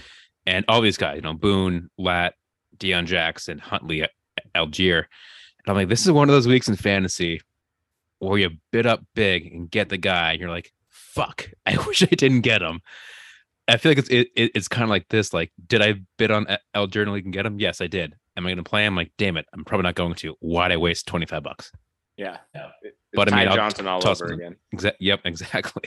[0.46, 2.34] And all these guys, you know, Boone, Lat,
[2.76, 4.06] Deon Jackson, Huntley,
[4.54, 4.98] Allgeier.
[4.98, 7.40] And I'm like, this is one of those weeks in fantasy
[8.18, 10.32] where you bid up big and get the guy.
[10.32, 12.80] And you're like, fuck, I wish I didn't get him.
[13.66, 15.32] I feel like it's it, it- it's kind of like this.
[15.32, 17.58] Like, did I bid on Allgeier in a league and get him?
[17.58, 18.14] Yes, I did.
[18.36, 18.94] Am I going to play him?
[18.96, 20.34] Like, damn it, I'm probably not going to.
[20.40, 21.72] Why'd I waste 25 bucks?
[22.18, 22.38] Yeah.
[22.54, 22.68] Yeah.
[22.82, 24.38] It- But, it's I mean, Ty I'll Johnson all over them.
[24.40, 24.56] again.
[24.74, 25.84] Exa- yep, exactly.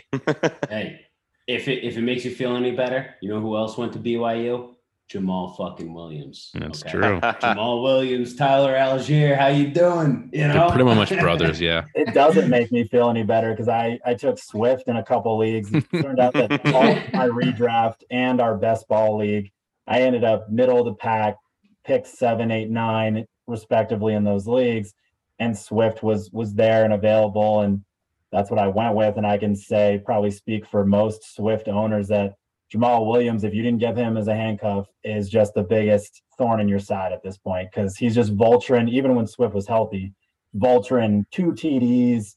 [0.70, 1.02] Hey,
[1.47, 3.99] if it if it makes you feel any better, you know who else went to
[3.99, 4.73] BYU?
[5.10, 6.51] Jamaal fucking Williams.
[6.53, 6.91] That's okay?
[6.91, 7.19] true.
[7.21, 10.29] Jamaal Williams, Tyler Allgeier, how you doing?
[10.33, 11.62] You know, They're pretty much brothers.
[11.62, 11.86] Yeah.
[11.95, 15.38] It doesn't make me feel any better because I I took Swift in a couple
[15.38, 15.73] leagues.
[15.73, 19.51] It turned out that all my redraft and our best ball league,
[19.88, 21.38] I ended up middle of the pack,
[21.86, 24.93] pick seven, eight, nine, respectively in those leagues,
[25.39, 27.86] and Swift was was there and available, and
[28.32, 29.18] that's what I went with.
[29.18, 32.34] And I can say probably speak for most Swift owners that
[32.74, 36.60] Jamaal Williams, if you didn't give him as a handcuff, is just the biggest thorn
[36.60, 38.90] in your side at this point because he's just vulturing.
[38.90, 40.13] Even when Swift was healthy,
[40.56, 42.36] vulturing two TDs,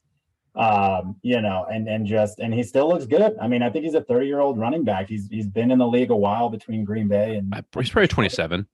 [0.55, 3.35] um, you know, and and just and he still looks good.
[3.41, 5.09] I mean, I think he's a 30 year old running back.
[5.09, 8.67] He's he's been in the league a while between Green Bay and He's probably 27.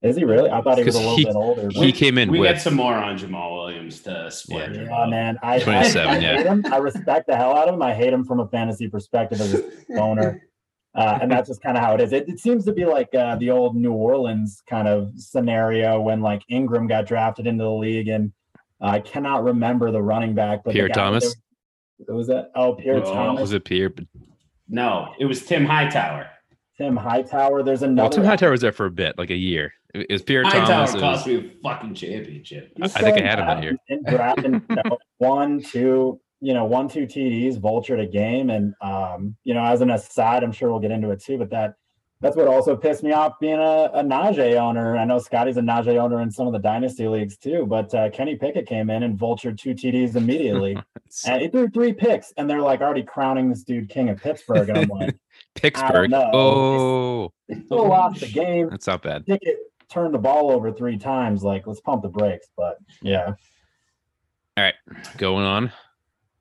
[0.00, 0.48] Is he really?
[0.48, 1.68] I thought he was a little he- bit older.
[1.70, 4.74] He came in we with get some more on Jamaal Williams to split.
[4.74, 4.82] Yeah.
[4.82, 5.38] yeah, man.
[5.42, 6.36] I, I, 27, I yeah.
[6.36, 6.64] hate him.
[6.70, 7.82] I respect the hell out of him.
[7.82, 9.64] I hate him from a fantasy perspective as a
[10.00, 10.48] owner.
[10.94, 12.12] Uh, and that's just kind of how it is.
[12.12, 16.20] It, it seems to be like uh, the old New Orleans kind of scenario when
[16.20, 18.32] like Ingram got drafted into the league, and
[18.80, 21.36] I cannot remember the running back, but Pierre Thomas?
[21.98, 23.92] It was that oh Pierre Oh, Thomas, was it Pierre?
[24.68, 26.30] No, it was Tim Hightower.
[26.78, 27.62] Tim Hightower.
[27.62, 28.04] There's another.
[28.04, 29.72] well, Tim Hightower was there for a bit, like a year.
[29.94, 30.94] It was Pierre Hightower Thomas.
[30.94, 32.72] it cost was- me a fucking championship.
[32.76, 33.76] He's I think I had him that year.
[33.88, 38.74] In drafting, you know, one, two, you know, one, two TDs, vultured a game, and
[38.80, 41.74] um, you know, as an aside, I'm sure we'll get into it too, but that
[42.20, 44.96] that's what also pissed me off being a, a Najee owner.
[44.96, 48.10] I know Scotty's a Najee owner in some of the dynasty leagues too, but uh,
[48.10, 50.76] Kenny Pickett came in and vultured two TDs immediately,
[51.26, 54.68] and he threw three picks, and they're like already crowning this dude king of Pittsburgh,
[54.68, 55.16] and I'm like,
[55.60, 56.10] Pittsburgh.
[56.10, 56.30] know.
[56.32, 58.68] Oh, they still lost the game.
[58.70, 59.26] that's not bad.
[59.26, 61.42] Pickett turned the ball over three times.
[61.42, 63.34] Like, let's pump the brakes, but yeah.
[64.56, 64.74] All right,
[65.16, 65.72] going on.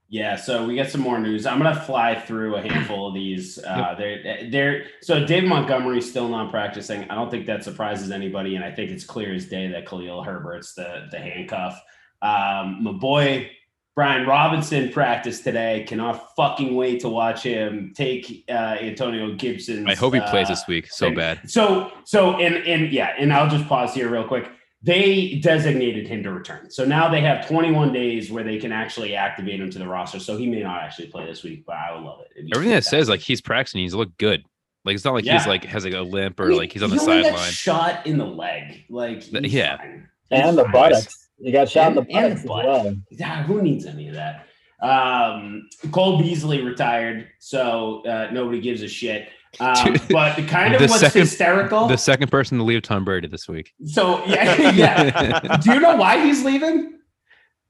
[0.09, 1.45] Yeah, so we got some more news.
[1.45, 3.59] I'm gonna fly through a handful of these.
[3.59, 7.03] Uh, they're, they're so David Montgomery's still not practicing.
[7.09, 10.23] I don't think that surprises anybody, and I think it's clear as day that Khalil
[10.23, 11.81] Herbert's the the handcuff.
[12.21, 13.51] Um, my boy
[13.97, 15.83] Brian Robinson practiced today.
[15.87, 19.89] Cannot fucking wait to watch him take uh, Antonio Gibson.
[19.89, 21.15] I hope he plays uh, this week so thing.
[21.15, 21.49] bad.
[21.49, 24.51] So so and and yeah, and I'll just pause here real quick.
[24.83, 26.69] They designated him to return.
[26.69, 30.19] So now they have 21 days where they can actually activate him to the roster.
[30.19, 32.51] So he may not actually play this week, but I would love it.
[32.53, 34.43] Everything that plays says like he's practicing, he's looked good.
[34.85, 35.39] Like it's not like Yeah.
[35.39, 37.51] he's like has like a limp I or mean, like he's on he the sideline.
[37.51, 39.77] Shot in the leg, like he's yeah.
[39.77, 40.07] fine.
[40.29, 40.71] He's and the fine.
[40.71, 41.26] buttocks.
[41.39, 42.65] You got shot in the And- and buttocks as butt.
[42.65, 42.95] well.
[43.11, 44.47] Yeah, who needs any of that?
[44.81, 49.27] Um, Cole Beasley retired, so uh, nobody gives a shit.
[49.59, 51.87] Um, Dude, but kind of the what's second- hysterical.
[51.87, 53.73] The second person to leave Tom Brady this week.
[53.85, 55.57] so yeah, yeah.
[55.63, 56.93] Do you know why he's leaving?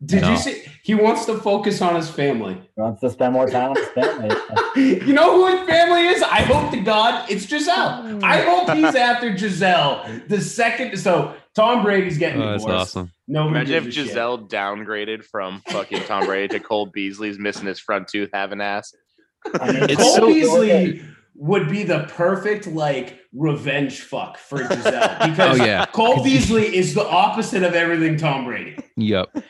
[0.05, 0.63] Did you see?
[0.83, 2.53] He wants to focus on his family.
[2.75, 4.35] He wants to spend more time with his family.
[5.07, 6.21] you know who his family is?
[6.21, 8.23] I hope to God it's Gisele.
[8.23, 10.21] I hope he's after Gisele.
[10.27, 12.81] The second, so Tom Brady's getting Oh, that's divorced.
[12.95, 13.11] awesome.
[13.27, 14.07] Nobody Imagine if gives a shit.
[14.09, 18.93] Gisele downgraded from fucking Tom Brady to Cole Beasley's missing his front tooth, having ass.
[19.59, 21.01] I mean, It's Cole so- Beasley
[21.39, 25.85] would be the perfect like revenge fuck for Gisele oh, because Oh, yeah.
[25.87, 28.77] Cole Beasley is the opposite of everything Tom Brady.
[28.95, 29.43] Yep.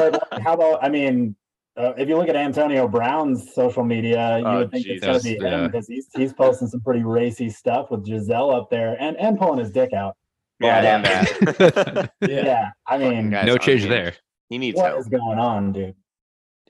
[0.00, 0.82] But how about?
[0.84, 1.36] I mean,
[1.76, 5.18] uh, if you look at Antonio Brown's social media, you Oh, would think it's going
[5.20, 5.66] to Jesus, be him yeah.
[5.68, 9.58] because he's he's posting some pretty racy stuff with Gisele up there and and pulling
[9.58, 10.16] his dick out.
[10.60, 12.12] Yeah, But, uh, that.
[12.20, 12.28] Yeah.
[12.44, 14.14] Yeah, I mean, Guy's no change there.
[14.48, 15.00] He needs what help.
[15.00, 15.94] is going on, dude?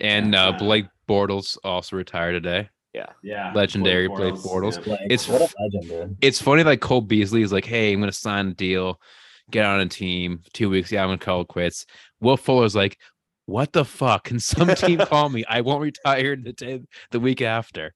[0.01, 2.71] And uh, Blake Bortles also retired today.
[2.95, 3.07] Yeah.
[3.23, 3.53] Yeah.
[3.55, 4.85] Legendary Blake Blake Bortles.
[4.87, 4.93] Yeah.
[4.95, 6.17] Like, It's what f- a legend.
[6.23, 9.01] It's funny like Cole Beasley is like, hey, I'm gonna sign a deal,
[9.51, 11.85] get on a team, two weeks, yeah, I'm gonna call it quits.
[12.21, 12.97] Will Fuller's like,
[13.47, 14.25] what the fuck?
[14.25, 15.45] Can some team call me?
[15.49, 17.95] I won't retire the day, the week after.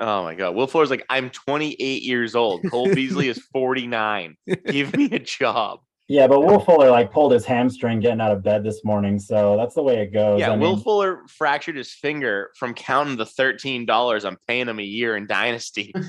[0.00, 0.54] Oh my god.
[0.54, 2.62] Will Fuller's like, I'm 28 years old.
[2.70, 4.36] Cole Beasley is 49.
[4.66, 5.80] Give me a job.
[6.10, 9.58] Yeah, but Will Fuller like pulled his hamstring getting out of bed this morning, so
[9.58, 10.40] that's the way it goes.
[10.40, 14.78] Yeah, I Will mean, Fuller fractured his finger from counting the $13 I'm paying him
[14.78, 15.92] a year in Dynasty.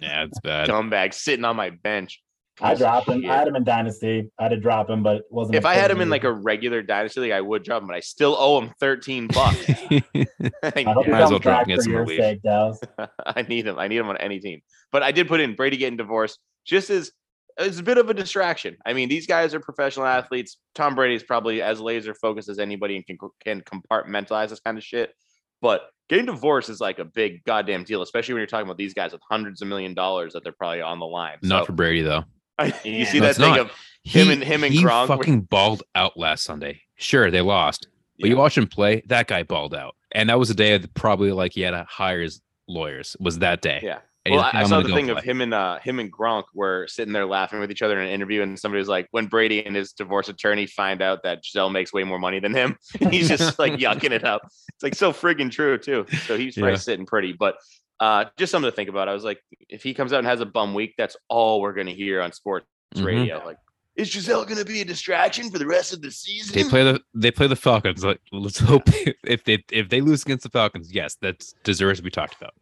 [0.00, 0.68] Yeah, it's bad.
[0.68, 2.22] Scumbag sitting on my bench.
[2.60, 3.22] I dropped him.
[3.22, 3.30] shit.
[3.30, 4.30] I had him in Dynasty.
[4.38, 5.56] I did drop him, but it wasn't.
[5.56, 7.96] If I had him in like a regular Dynasty league, I would drop him, but
[7.96, 9.68] I still owe him 13 bucks.
[9.68, 12.20] I hope Might as well drop back and get some relief.
[12.20, 12.40] sake,
[13.26, 13.78] I need him.
[13.78, 14.60] I need him on any team.
[14.92, 17.10] But I did put in Brady getting divorced just as
[17.58, 18.76] it's a bit of a distraction.
[18.84, 20.56] I mean, these guys are professional athletes.
[20.74, 24.78] Tom Brady is probably as laser focused as anybody and can can compartmentalize this kind
[24.78, 25.12] of shit.
[25.60, 28.92] But getting divorced is like a big goddamn deal, especially when you're talking about these
[28.94, 31.38] guys with hundreds of million dollars that they're probably on the line.
[31.42, 32.24] Not So, for Brady though.
[32.84, 33.60] you see No, that thing not.
[33.60, 33.70] of
[34.04, 36.82] Him and- him and he Gronk were- fucking balled out last Sunday.
[36.96, 37.88] Sure, they lost,
[38.20, 39.02] but you watch him play.
[39.06, 41.84] That guy balled out, and that was the day that probably like he had to
[41.88, 43.16] hire his lawyers.
[43.18, 43.80] Was that day?
[43.82, 43.98] Yeah.
[44.26, 46.86] And Well, I, I saw the thing of him and uh, him and Gronk were
[46.88, 49.66] sitting there laughing with each other in an interview, and somebody was like, "When Brady
[49.66, 52.78] and his divorce attorney find out that Gisele makes way more money than him,
[53.10, 56.06] he's just like yucking it up." It's like so friggin' true too.
[56.26, 56.78] So he's probably Yeah.
[56.78, 57.56] sitting pretty, but
[58.00, 59.08] uh, just something to think about.
[59.08, 61.72] I was like, if he comes out and has a bum week, that's all we're
[61.74, 63.04] gonna hear on sports Mhm.
[63.04, 63.42] radio.
[63.44, 63.58] Like,
[63.96, 66.54] is Gisele gonna be a distraction for the rest of the season?
[66.54, 68.04] They play the they play the Falcons.
[68.04, 68.82] Like, let's hope
[69.24, 72.54] if they if they lose against the Falcons, yes, that deserves to be talked about.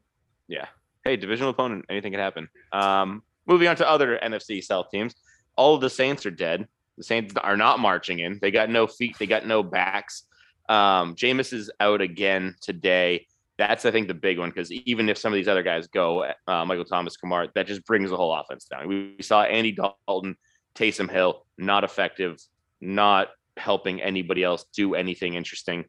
[0.48, 0.66] Yeah.
[1.04, 2.48] Hey, divisional opponent, anything can happen.
[2.72, 5.14] Um, moving on to other NFC South teams.
[5.56, 6.68] All of the Saints are dead.
[6.96, 8.38] The Saints are not marching in.
[8.40, 9.16] They got no feet.
[9.18, 10.24] They got no backs.
[10.68, 13.26] Um, Jameis is out again today.
[13.62, 16.24] That's I think the big one because even if some of these other guys go,
[16.48, 18.88] uh, Michael Thomas, Kamara, that just brings the whole offense down.
[18.88, 20.36] We, we saw Andy Dalton,
[20.74, 22.42] Taysom Hill, not effective,
[22.80, 25.84] not helping anybody else do anything interesting.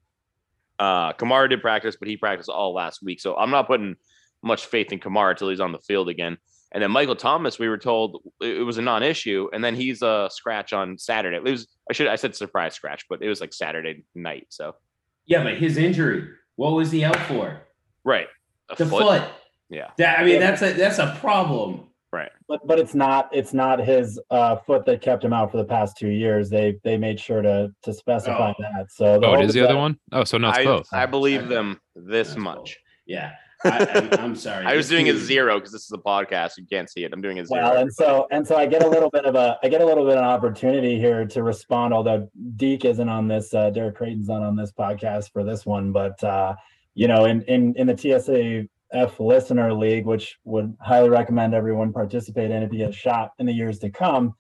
[0.78, 3.96] Uh, Kamara did practice, but he practiced all last week, so I'm not putting
[4.44, 6.38] much faith in Kamara until he's on the field again.
[6.74, 10.30] And then Michael Thomas, we were told it was a non-issue, and then he's a
[10.32, 11.38] scratch on Saturday.
[11.38, 14.46] It was I should I said surprise scratch, but it was like Saturday night.
[14.50, 14.76] So
[15.26, 17.62] Yeah, but his injury, what was he out for?
[18.04, 18.28] right,
[18.70, 19.24] a The foot.
[19.70, 19.90] Yeah.
[19.98, 20.52] That, I mean, Yeah.
[20.52, 21.88] that's a that's a problem.
[22.12, 22.30] Right.
[22.48, 25.66] But but it's not it's not his uh, foot that kept him out for the
[25.66, 26.50] past two years.
[26.50, 28.62] They they made sure to to specify Oh.
[28.62, 28.92] that.
[28.92, 29.98] So Oh, it is the other one.
[30.12, 30.88] Oh, so no, it's I, both.
[30.94, 32.78] I believe them this That's much.
[33.08, 33.32] Yeah.
[33.64, 34.66] I, I, I'm sorry.
[34.68, 36.58] I was doing a zero because this is a podcast.
[36.58, 37.14] You can't see it.
[37.14, 37.62] I'm doing a zero.
[37.62, 39.86] Well, and so and so I get a little bit of a I get a
[39.86, 41.94] little bit of an opportunity here to respond.
[41.94, 45.92] Although Deke isn't on this, uh, Derek Creighton's not on this podcast for this one,
[45.92, 46.56] but uh,
[46.96, 52.52] you know, in in in the TSAF listener league, which would highly recommend everyone participate
[52.52, 54.36] in if you get a shot in the years to come.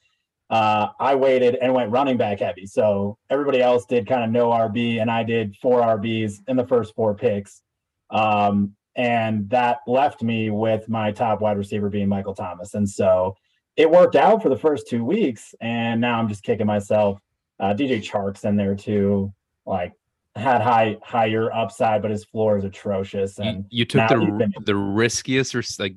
[0.49, 2.67] Uh, I waited and went running back heavy.
[2.67, 6.67] So everybody else did kind of no RB, and I did four RBs in the
[6.67, 7.63] first four picks.
[8.11, 12.74] Um, and that left me with my top wide receiver being Michael Thomas.
[12.74, 13.36] And so
[13.76, 17.20] it worked out for the first two weeks, and now I'm just kicking myself.
[17.60, 19.34] Uh, DJ Chark's in there too.
[19.66, 19.94] Like
[20.36, 23.39] had high higher upside, but his floor is atrocious.
[23.39, 25.96] And you took the the riskiest, ris- like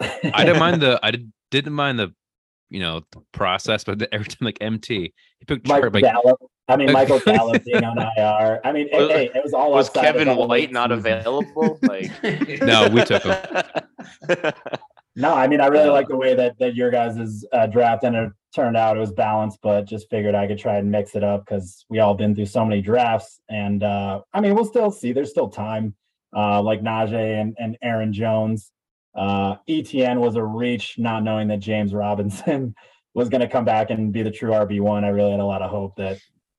[0.00, 2.12] I didn't mind the I did, didn't mind the
[2.68, 6.04] you know the process, but the, every time like MT, he picked Mike Sharp, like
[6.04, 6.40] Gallup.
[6.68, 8.60] I mean, Michael Gallup being on IR.
[8.64, 11.78] I mean, Was- hey, it was all Was upside Kevin of the White not available?
[11.82, 12.10] Like
[12.62, 13.62] No, we took him.
[15.16, 18.16] No, I mean, I really like the way that that your guys' uh, draft and
[18.16, 18.96] it turned out.
[18.96, 22.00] It was balanced, but just figured I could try and mix it up because we
[22.00, 23.40] all been through so many drafts.
[23.48, 25.12] And uh, I mean, we'll still see.
[25.12, 25.94] There's still time.
[26.36, 28.72] Uh, like Najee and, and Aaron Jones.
[29.14, 32.74] Uh, ETN was a reach, not knowing that James Robinson
[33.14, 35.04] was going to come back and be the true RB one.
[35.04, 36.18] I really had a lot of hope that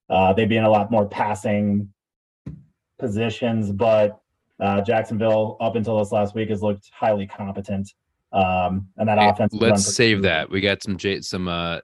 [0.10, 1.92] uh, they'd be in a lot more passing
[3.00, 4.20] positions, but
[4.60, 7.92] uh, Jacksonville up until this last week has looked highly competent.
[8.32, 9.54] Um, and that Hey, offense.
[9.54, 10.50] let's save that.
[10.50, 11.80] We got some J some uh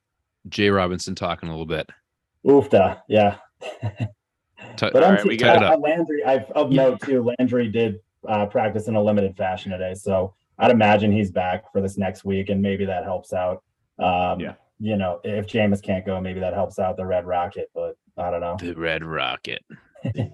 [0.50, 1.90] Jay Robinson talking a little bit.
[2.46, 3.38] Oofda, yeah.
[4.76, 5.78] Ta- But I'm right, we got uh.
[5.78, 6.24] Landry.
[6.26, 7.32] I've of note too.
[7.38, 11.82] Landry did uh, practice in a limited fashion today, so I'd imagine he's back for
[11.82, 13.64] this next week, and maybe that helps out.
[14.00, 14.54] Um, Yeah.
[14.84, 18.30] You know, if Jameis can't go, maybe that helps out the Red Rocket, but I
[18.32, 18.58] don't know.
[18.60, 19.64] The Red Rocket.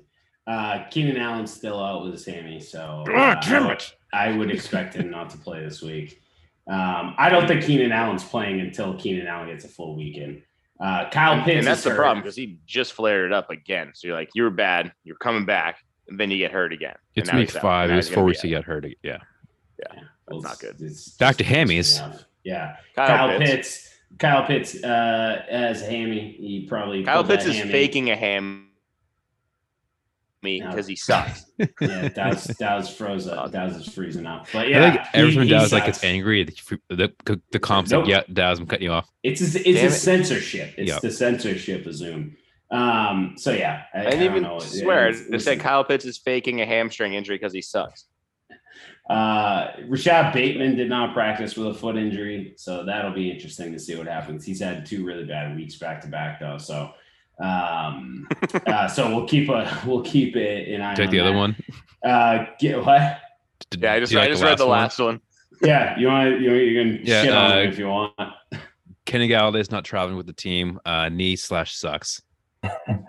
[0.48, 3.96] Uh, Keenan Allen's still out with his hammy, so Ah, uh, I- it.
[4.14, 6.22] I would expect him not to play this week.
[6.68, 10.42] Um, I don't think Keenan Allen's playing until Keenan Allen gets a full weekend.
[10.80, 11.98] Uh, Kyle Pitts, and that's the hurt.
[11.98, 13.92] problem because he just flared it up again.
[13.94, 16.96] So you're like, you were bad, you're coming back, and then you get hurt again.
[17.16, 17.90] It's week five.
[17.90, 18.84] Now It was four weeks to get weeks out.
[18.86, 19.22] he got hurt.
[19.84, 20.02] Yeah.
[20.30, 20.82] Well, That's not good.
[20.82, 22.24] it's Back to just hammies.
[22.46, 23.52] Yeah, Kyle, Kyle, Pitts.
[23.52, 23.94] Pitts.
[24.20, 26.36] Kyle Pitts uh, has a hammy.
[26.40, 27.72] He probably Kyle Pitts is hammy.
[27.72, 28.64] faking a ham
[30.44, 30.70] me No.
[30.70, 31.46] because he sucks.
[31.82, 33.52] Yeah, Dow's, Dow's froze up.
[33.52, 34.48] Dow's is freezing up.
[34.54, 35.98] But I yeah, think every he- time he Dow's like sucks.
[35.98, 36.44] it's angry.
[36.44, 38.06] The the, the comp's Nope.
[38.06, 39.10] like, yeah, Dow's, I'm cutting you off.
[39.24, 39.92] It's a, it's Damn a it.
[39.92, 40.74] censorship.
[40.78, 41.02] It's Yep.
[41.02, 42.38] the censorship of Zoom.
[42.70, 43.34] Um.
[43.38, 44.60] So yeah, I, I I didn't don't even know.
[44.60, 45.08] swear.
[45.08, 48.06] It's- They it's- said Kyle Pitts is faking a hamstring injury because he sucks.
[49.10, 53.80] Uh, Rashod Bateman did not practice with a foot injury, so that'll be interesting to
[53.80, 54.46] see what happens.
[54.46, 56.58] He's had two really bad weeks back to back, though.
[56.58, 56.92] So,
[57.40, 58.28] um,
[58.68, 60.96] uh, so we'll keep a we'll keep it an eye.
[60.96, 61.56] Take on the other one.
[62.04, 63.20] Uh, get what?
[63.78, 65.22] Yeah, I just I like just read the last one.
[65.62, 68.14] Yeah, you want you you can Yeah, shit on uh, him if you want.
[69.06, 70.80] Kenny Golladay's not traveling with the team.
[70.86, 72.22] Uh, knee slash sucks,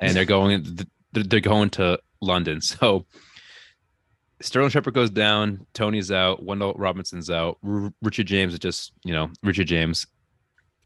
[0.00, 0.64] and they're going.
[1.12, 2.60] They're they're going to London.
[2.60, 3.06] So
[4.40, 5.66] Sterling Shepard goes down.
[5.74, 6.44] Toney's out.
[6.44, 7.58] Wan'Dale Robinson's out.
[7.66, 10.06] R- Richard James is just you know Richard James.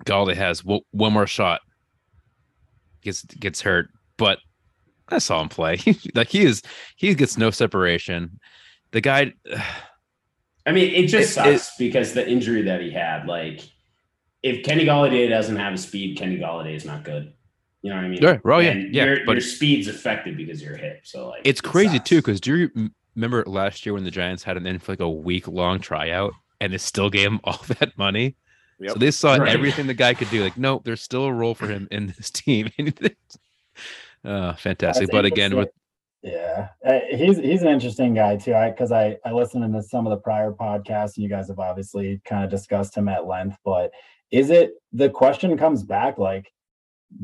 [0.05, 1.61] Golladay has one one more shot.
[3.03, 4.39] Gets gets hurt, but
[5.09, 5.79] I saw him play.
[6.15, 6.63] like he is,
[6.97, 8.39] he gets no separation.
[8.93, 9.35] The guy,
[10.67, 13.27] I mean, it just It- it- sucks because the injury that he had.
[13.27, 13.61] Like,
[14.43, 17.33] if Kenny Golladay doesn't have a speed, Kenny Golladay is not good.
[17.83, 18.23] You know what I mean?
[18.23, 21.01] Yeah, yeah, And yeah, Your, but- your speed's affected because of your hip.
[21.05, 22.09] So like, it's it crazy sucks.
[22.09, 22.17] too.
[22.17, 25.11] Because do you remember last year when the Giants had an in for like a
[25.11, 28.37] week long tryout and they still gave him all that money?
[28.81, 28.93] Yep.
[28.95, 29.49] So they saw Right.
[29.49, 30.43] everything the guy could do.
[30.43, 32.71] Like, no, there's still a role for him in this team.
[34.25, 35.07] uh, fantastic.
[35.07, 35.69] That's But again, with
[36.23, 38.55] Yeah, Uh, he's he's an interesting guy too.
[38.55, 41.59] I because I I listened to some of the prior podcasts, and you guys have
[41.59, 43.57] obviously kind of discussed him at length.
[43.65, 43.91] But
[44.31, 46.53] is it the question comes back like,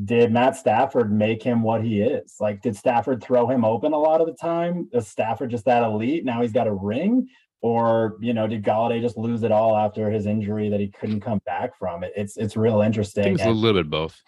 [0.05, 2.35] did Matt Stafford make him what he is?
[2.39, 4.89] Like, did Stafford throw him open a lot of the time?
[4.93, 6.25] Is Stafford just that elite?
[6.25, 7.27] Now he's got a ring,
[7.61, 11.21] or you know, did Golladay just lose it all after his injury that he couldn't
[11.21, 12.03] come back from?
[12.03, 13.33] It, it's it's real interesting.
[13.33, 14.21] it's a little bit both.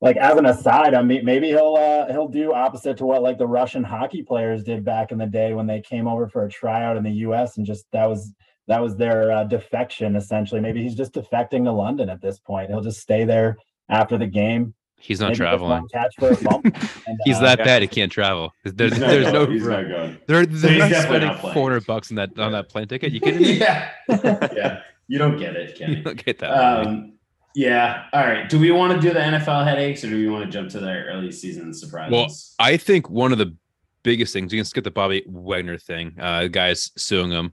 [0.00, 3.38] like as an aside, I mean, maybe he'll uh, he'll do opposite to what like
[3.38, 6.50] the Russian hockey players did back in the day when they came over for a
[6.50, 7.56] tryout in the U.S.
[7.56, 8.32] and just that was
[8.68, 10.60] that was their uh, defection essentially.
[10.60, 12.70] Maybe he's just defecting to London at this point.
[12.70, 13.56] He'll just stay there
[13.88, 14.74] after the game.
[15.00, 15.88] He's not maybe traveling.
[15.88, 16.64] Catch for a bump.
[16.66, 17.64] and, He's uh, that yeah.
[17.64, 17.82] bad.
[17.82, 18.52] He can't travel.
[18.64, 19.32] There's, He's not there's no.
[19.46, 19.52] going.
[19.52, 20.18] He's not going.
[20.26, 23.12] They're, they're he's not spending not 400 bucks on that on that plane ticket.
[23.12, 23.52] You kidding me?
[23.58, 24.82] yeah, yeah.
[25.06, 26.50] You don't get it, you don't get that.
[26.50, 27.14] Um,
[27.54, 28.04] yeah.
[28.12, 28.48] All right.
[28.48, 30.80] Do we want to do the NFL headaches or do we want to jump to
[30.80, 32.12] the early season surprises?
[32.12, 32.28] Well,
[32.58, 33.56] I think one of the
[34.02, 36.14] biggest things you can skip the Bobby Wagner thing.
[36.20, 37.52] Uh, the guys suing him.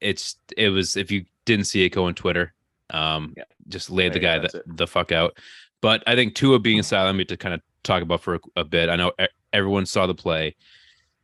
[0.00, 2.54] It's it was if you didn't see it, go on Twitter.
[2.90, 3.44] Um, Yeah.
[3.68, 4.76] just laid the guy the, it.
[4.76, 5.36] the fuck out.
[5.82, 8.64] But I think Tua being silent, have to kind of talk about for a, a
[8.64, 8.88] bit.
[8.88, 9.12] I know
[9.52, 10.56] everyone saw the play.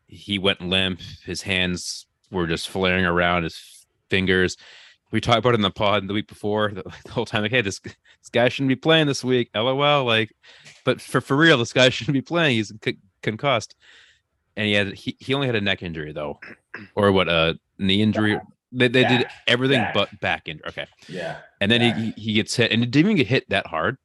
[0.09, 1.01] He went limp.
[1.25, 3.45] His hands were just flaring around.
[3.45, 4.57] His fingers.
[5.11, 7.43] We talked about it in the pod the week before the, the whole time.
[7.43, 7.95] Like, hey, this this
[8.31, 9.49] guy shouldn't be playing this week.
[9.55, 10.05] LOL.
[10.05, 10.35] Like,
[10.85, 12.57] but for for real, this guy shouldn't be playing.
[12.57, 13.75] He's c- concussed,
[14.57, 16.41] and he had he, he only had a neck injury though,
[16.95, 18.39] or what a knee injury.
[18.71, 19.95] They, they did everything Back.
[19.95, 20.65] but back injury.
[20.69, 21.39] Okay, yeah.
[21.61, 21.97] and then Back.
[21.97, 23.97] he he gets hit, and it didn't even get hit that hard.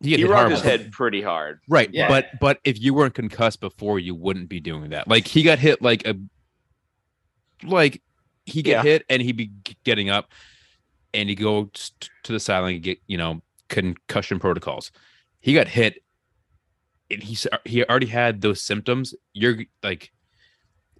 [0.00, 1.60] He, He hit rocked his head pretty hard.
[1.68, 1.88] Right.
[1.92, 2.08] Yeah.
[2.08, 5.08] But but if you weren't concussed before, you wouldn't be doing that.
[5.08, 6.14] Like he got hit like a
[7.64, 8.02] like
[8.44, 8.82] he get Yeah.
[8.82, 9.50] hit and he'd be
[9.84, 10.30] getting up
[11.14, 11.70] and he go
[12.22, 14.92] to the sideline and get, you know, concussion protocols.
[15.40, 16.02] He got hit
[17.10, 19.14] and he's he already had those symptoms.
[19.32, 20.12] You're like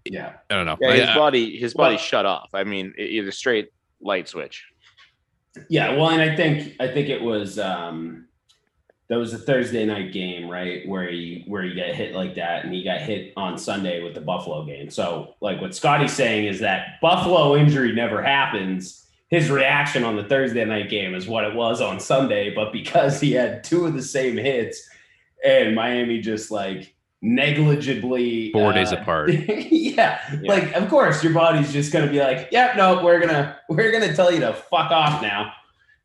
[0.04, 0.34] Yeah.
[0.48, 0.78] I don't know.
[0.80, 2.50] Yeah, I- his I- body his body Well- shut off.
[2.54, 3.68] I mean, it- either straight
[4.00, 4.64] light switch.
[5.70, 8.25] Yeah, well, and I think I think it was um
[9.08, 10.86] that was a Thursday night game, right?
[10.86, 14.14] Where he where he got hit like that, and he got hit on Sunday with
[14.14, 14.90] the Buffalo game.
[14.90, 19.06] So, like what Scotty's saying is that Buffalo injury never happens.
[19.28, 23.20] His reaction on the Thursday night game is what it was on Sunday, but because
[23.20, 24.88] he had two of the same hits,
[25.44, 29.30] and Miami just like negligibly Four days uh, apart.
[29.32, 33.92] yeah, like of course your body's just gonna be like, yep, no, we're gonna we're
[33.92, 35.52] gonna tell you to fuck off now.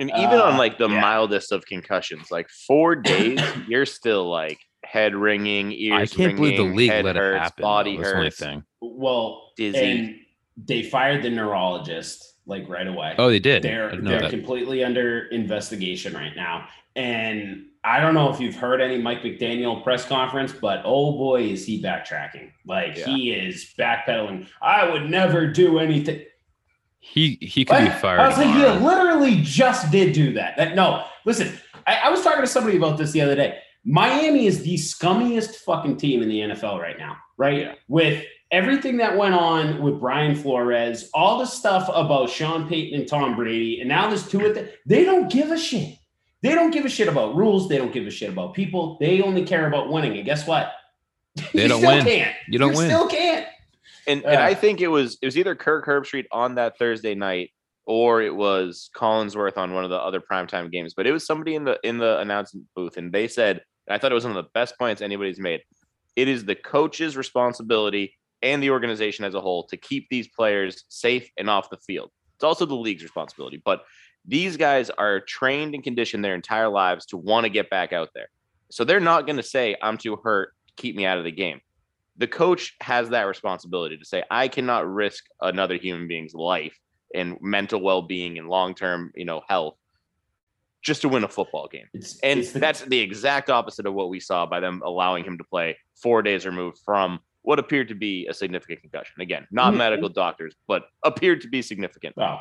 [0.01, 0.99] And even Uh, on like the yeah.
[0.99, 6.63] mildest of concussions, like four days, you're still like head ringing, I can't believe the
[6.63, 7.61] ringing, league head let hurts, it happen.
[7.61, 8.01] Body though.
[8.01, 8.37] That's the only hurts.
[8.39, 8.63] thing.
[8.81, 9.77] Well, Dizzy.
[9.79, 10.15] and
[10.57, 13.13] they fired the neurologist like right away.
[13.17, 13.61] Oh, they did.
[13.63, 14.31] They're they're that.
[14.31, 16.67] completely under investigation right now.
[16.95, 21.43] And I don't know if you've heard any Mike McDaniel press conference, but oh boy,
[21.43, 22.51] is he backtracking.
[22.65, 23.05] Like Yeah.
[23.05, 24.47] he is backpedaling.
[24.61, 26.25] I would never do anything.
[27.01, 28.19] He he could be fired.
[28.19, 30.55] I was like, you literally just did do that.
[30.55, 31.51] That- no, listen,
[31.87, 33.57] I, I was talking to somebody about this the other day.
[33.83, 37.59] Miami is the scummiest fucking team in the NFL right now, right?
[37.61, 37.73] Yeah.
[37.87, 43.09] With everything that went on with Brian Flores, all the stuff about Sean Payton and
[43.09, 44.69] Tom Brady, and now there's two of them.
[44.85, 45.97] They don't give a shit.
[46.43, 47.67] They don't give a shit about rules.
[47.67, 48.97] They don't give a shit about people.
[48.99, 50.15] They only care about winning.
[50.17, 50.71] And guess what?
[51.53, 52.05] They You don't still win.
[52.05, 52.35] Can't.
[52.47, 52.87] You don't win.
[52.87, 53.47] Still can't.
[54.07, 57.51] And and I think it was it was either Kirk Herbstreit on that Thursday night
[57.85, 60.93] or it was Collinsworth on one of the other primetime games.
[60.93, 63.97] But it was somebody in the in the announcement booth, and they said, and I
[63.97, 65.61] thought it was one of the best points anybody's made.
[66.15, 70.83] It is the coach's responsibility and the organization as a whole to keep these players
[70.89, 72.11] safe and off the field.
[72.35, 73.61] It's also the league's responsibility.
[73.63, 73.83] But
[74.25, 78.09] these guys are trained and conditioned their entire lives to want to get back out
[78.13, 78.27] there.
[78.69, 81.61] So they're not going to say, I'm too hurt, keep me out of the game
[82.17, 86.77] the coach has that responsibility to say i cannot risk another human being's life
[87.15, 89.75] and mental well-being and long-term you know health
[90.83, 93.93] just to win a football game It's, and it's the- that's the exact opposite of
[93.93, 97.87] what we saw by them allowing him to play four days removed from what appeared
[97.89, 99.77] to be a significant concussion again not Mhm.
[99.77, 102.39] medical doctors but appeared to be significant oh,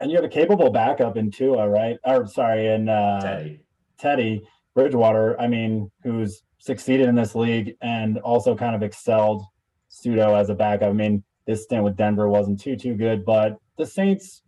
[0.00, 1.96] And you have a capable backup in Tua, right?
[2.04, 3.60] Or sorry, in uh, Teddy.
[3.98, 4.42] Teddy
[4.74, 5.40] Bridgewater.
[5.40, 9.42] I mean, who's succeeded in this league and also kind of excelled
[9.88, 10.90] pseudo as a backup.
[10.90, 14.42] I mean, this stint with Denver wasn't too too good, but the Saints,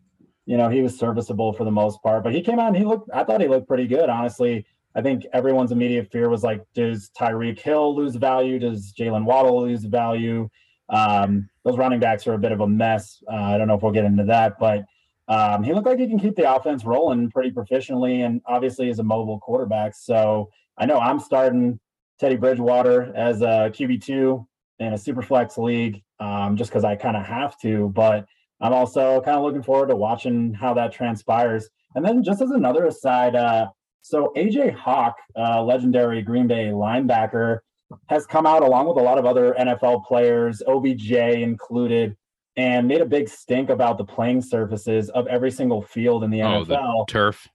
[0.46, 2.22] you know, he was serviceable for the most part.
[2.22, 3.10] But he came out and he looked.
[3.12, 4.64] I thought he looked pretty good, honestly.
[4.94, 8.60] I think everyone's immediate fear was like, does Tyreek Hill lose value?
[8.60, 10.48] Does Jaylen Waddle lose value?
[10.88, 13.20] Um, those running backs are a bit of a mess.
[13.28, 14.84] Uh, I don't know if we'll get into that, but
[15.26, 19.00] um, he looked like he can keep the offense rolling pretty proficiently, and obviously is
[19.00, 19.96] a mobile quarterback.
[19.96, 21.80] So I know I'm starting
[22.20, 24.46] Teddy Bridgewater as a QB two
[24.78, 27.90] in a super flex league, um, just because I kind of have to.
[27.94, 28.26] But
[28.60, 31.68] I'm also kind of looking forward to watching how that transpires.
[31.94, 33.68] And then just as another aside, uh,
[34.02, 37.58] so AJ Hawk, uh, legendary Green Bay linebacker,
[38.08, 42.16] has come out along with a lot of other NFL players, OBJ included,
[42.56, 46.42] and made a big stink about the playing surfaces of every single field in the
[46.42, 47.08] Oh, the NFL.
[47.08, 47.48] turf.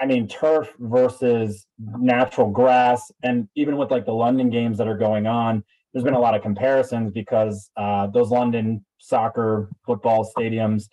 [0.00, 4.96] I mean, turf versus natural grass, and even with like the London games that are
[4.96, 10.84] going on, there's been a lot of comparisons because uh, those London soccer football stadiums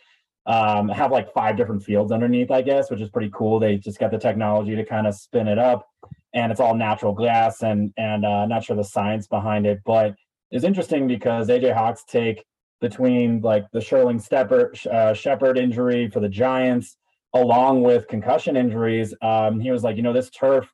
[0.47, 3.60] um, have like five different fields underneath, I guess, which is pretty cool.
[3.60, 5.88] They just got the technology to kind of spin it up,
[6.34, 10.16] and it's all natural glass, and and uh, not sure the science behind it, but
[10.51, 12.43] it's interesting because AJ Hawks take
[12.82, 16.97] between like the Sherling Stepper, uh, Shepard injury for the Giants
[17.36, 20.72] along with concussion injuries, um, he was like, you know, this turf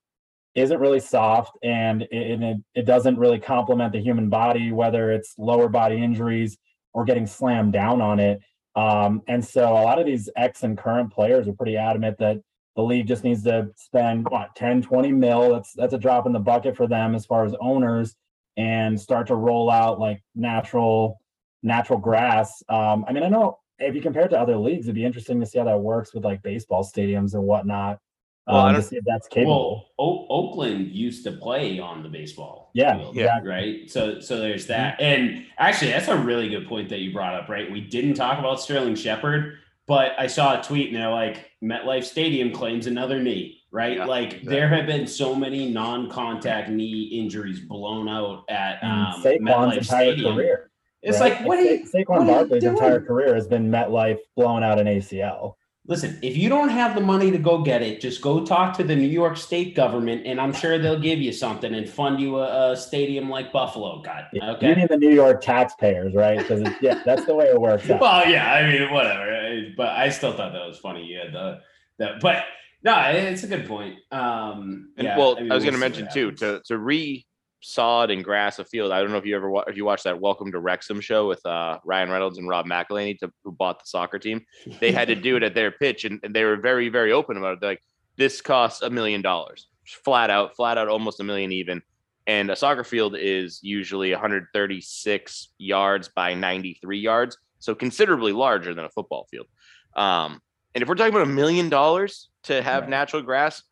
[0.53, 5.34] isn't really soft and it, it, it doesn't really complement the human body, whether it's
[5.38, 6.57] lower body injuries
[6.93, 8.39] or getting slammed down on it.
[8.76, 12.38] Um, and so a lot of these ex and current players are pretty adamant that
[12.76, 15.53] the league just needs to spend what 10, 20 mil.
[15.53, 18.16] That's that's a drop in the bucket for them as far as owners
[18.55, 21.20] and start to roll out like natural
[21.64, 22.64] natural grass.
[22.70, 25.39] Um, I mean, I know if you compare it to other leagues, it'd be interesting
[25.39, 27.99] to see how that works with like baseball stadiums and whatnot.
[28.47, 29.86] Well, um, to don't- see if that's capable.
[29.99, 32.71] Well, o- Oakland used to play on the baseball.
[32.73, 33.39] Yeah, field, yeah.
[33.43, 33.89] Right.
[33.89, 34.99] So, so there's that.
[35.01, 37.49] And actually, that's a really good point that you brought up.
[37.49, 37.71] Right.
[37.71, 39.57] We didn't talk about Sterling Shepard,
[39.88, 43.59] but I saw a tweet and they're like, MetLife Stadium claims another knee.
[43.71, 43.97] right?
[43.97, 44.49] Yeah, like exactly.
[44.55, 50.34] there have been so many non-contact knee injuries blown out at um, MetLife Stadium.
[50.36, 50.70] career.
[51.01, 51.39] It's right?
[51.39, 51.85] like, what are you?
[51.85, 55.55] Sa- Saquon what are you Barkley's entire career has been MetLife blowing out an ACL.
[55.87, 58.83] Listen, if you don't have the money to go get it, just go talk to
[58.83, 62.37] the New York State government, and I'm sure they'll give you something and fund you
[62.37, 64.25] a, a stadium like Buffalo got.
[64.31, 64.75] You Okay.
[64.75, 66.37] mean the New York taxpayers, right?
[66.37, 67.99] Because yeah, that's the way it works out.
[67.99, 69.71] Well, yeah, I mean, whatever.
[69.75, 71.11] But I still thought that was funny.
[71.11, 71.61] Yeah, had the
[71.97, 72.43] that, but
[72.83, 73.95] no, it's a good point.
[74.11, 77.25] Um, And yeah, well, I, mean, was we'll going to mention too to to re
[77.62, 78.91] sod and grass a field.
[78.91, 81.45] I don't know if you ever if you watched that Welcome to Wrexham show with
[81.45, 84.45] uh, Ryan Reynolds and Rob McElhenney, to, who bought the soccer team.
[84.80, 87.38] They had to do it at their pitch, and, and they were very very open
[87.38, 87.62] about it.
[87.62, 87.84] They're like,
[88.18, 91.82] "This costs a million dollars, flat out, flat out, almost a million even."
[92.28, 98.86] And a soccer field is usually 136 yards by 93 yards, so considerably larger than
[98.86, 99.47] a football field.
[99.95, 100.39] Um,
[100.74, 102.89] and if we're talking about a million dollars to have Right.
[102.89, 103.64] natural grass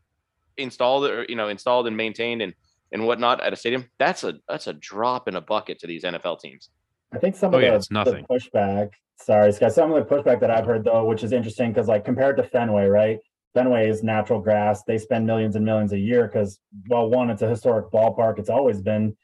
[0.57, 2.53] installed or you know installed and maintained and
[2.91, 6.03] and whatnot at a stadium, that's a that's a drop in a bucket to these
[6.03, 6.69] NFL teams.
[7.13, 10.15] I think some Oh, of yeah, the, it's the pushback, sorry, Scott, some of the
[10.15, 13.19] pushback that I've heard though, which is interesting because like compared to Fenway, right?
[13.53, 14.83] Fenway is natural grass.
[14.83, 18.37] They spend millions and millions a year because, well, one, it's a historic ballpark.
[18.37, 19.17] It's always been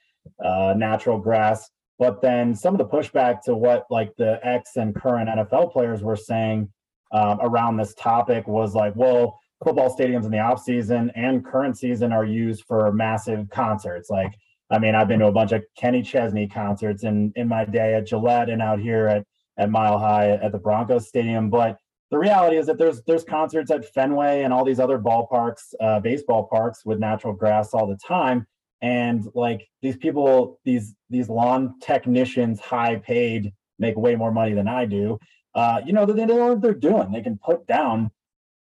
[0.44, 1.70] uh, natural grass.
[2.00, 6.02] But then some of the pushback to what like the ex and current NFL players
[6.02, 6.72] were saying
[7.12, 11.78] um, around this topic was like, well, football stadiums in the off season and current
[11.78, 14.10] season are used for massive concerts.
[14.10, 14.34] Like,
[14.70, 17.96] I mean, I've been to a bunch of Kenny Chesney concerts in in my day
[17.96, 19.26] at Gillette and out here at
[19.58, 21.50] at Mile High at the Broncos Stadium.
[21.50, 21.78] But
[22.12, 26.00] the reality is that there's there's concerts at Fenway and all these other ballparks, uh,
[26.00, 28.46] baseball parks with natural grass all the time.
[28.82, 34.68] And like these people, these these lawn technicians, high paid, make way more money than
[34.68, 35.18] I do.
[35.54, 37.12] Uh, you know, they know what they're doing.
[37.12, 38.12] They can put down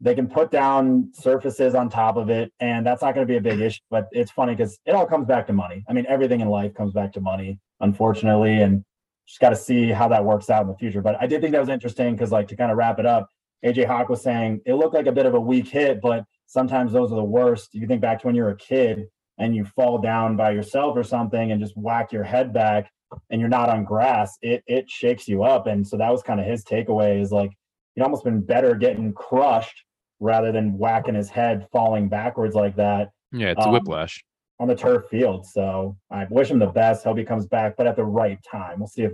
[0.02, 3.38] they can put down surfaces on top of it and that's not going to be
[3.38, 5.84] a big issue but it's funny because it all comes back to money.
[5.88, 8.84] I mean everything in life comes back to money unfortunately and
[9.28, 11.02] just got to see how that works out in the future.
[11.02, 13.30] But i did think that was interesting because like to kind of wrap it up
[13.66, 16.91] aj hawk was saying it looked like a bit of a weak hit but sometimes
[16.91, 17.74] those are the worst.
[17.74, 21.04] You think back to when you're a kid and you fall down by yourself or
[21.04, 22.89] something and just whack your head back
[23.30, 26.39] and you're not on grass it it shakes you up and so that was kind
[26.39, 27.52] of his takeaway is like
[27.96, 29.84] he'd almost been better getting crushed
[30.20, 34.24] rather than whacking his head falling backwards like that Yeah, it's a Um, whiplash.
[34.60, 35.46] on the turf field.
[35.46, 37.04] So I wish him the best.
[37.04, 38.80] Hope he comes back, but at the right time.
[38.80, 39.12] We'll see if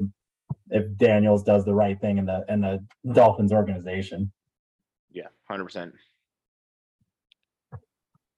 [0.69, 4.31] if Daniels does the right thing in the in the Dolphins organization.
[5.11, 5.93] Yeah, hundred percent.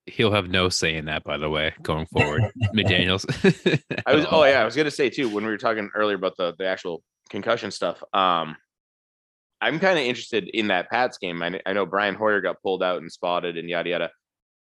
[0.05, 2.43] He'll have no say in that, by the way, going forward.
[2.75, 3.25] McDaniels.
[4.05, 6.35] I was oh yeah, I was gonna say too when we were talking earlier about
[6.37, 8.03] the the actual concussion stuff.
[8.13, 8.55] Um,
[9.63, 11.41] I'm kind of interested in that Pats game.
[11.41, 14.11] I, I know Brian Hoyer got pulled out and spotted and yada yada.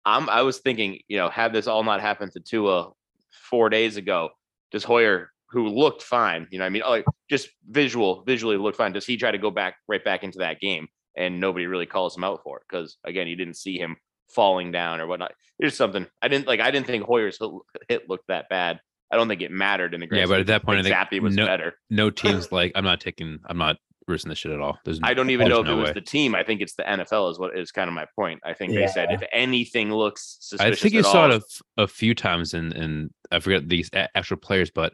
[0.05, 2.91] I'm I was thinking, you know, had this all not happened to Tua
[3.31, 4.29] four days ago,
[4.71, 8.57] does Hoyer, who looked fine, you know, what I mean, oh, like, just visual visually
[8.57, 8.93] looked fine.
[8.93, 12.15] Does he try to go back right back into that game and nobody really calls
[12.15, 13.97] him out for it because again, you didn't see him
[14.33, 15.33] falling down or whatnot.
[15.59, 16.59] There's something I didn't like.
[16.59, 17.39] I didn't think Hoyer's
[17.87, 18.79] hit- looked that bad.
[19.11, 20.95] I don't think it mattered in the grand Yeah, but at that point, I think
[20.95, 21.73] Zappe was no- better.
[21.89, 23.77] no team's like, I'm not taking, I'm not
[24.09, 24.77] risking this shit at all.
[24.83, 25.93] There's, I don't even know if no it was way.
[25.93, 26.35] the team.
[26.35, 28.41] I think it's the NFL is what is kind of my point.
[28.43, 31.35] I think they said if anything looks suspicious, I think you saw all, it a,
[31.35, 34.93] f- a few times in, in I forget these a- actual players, but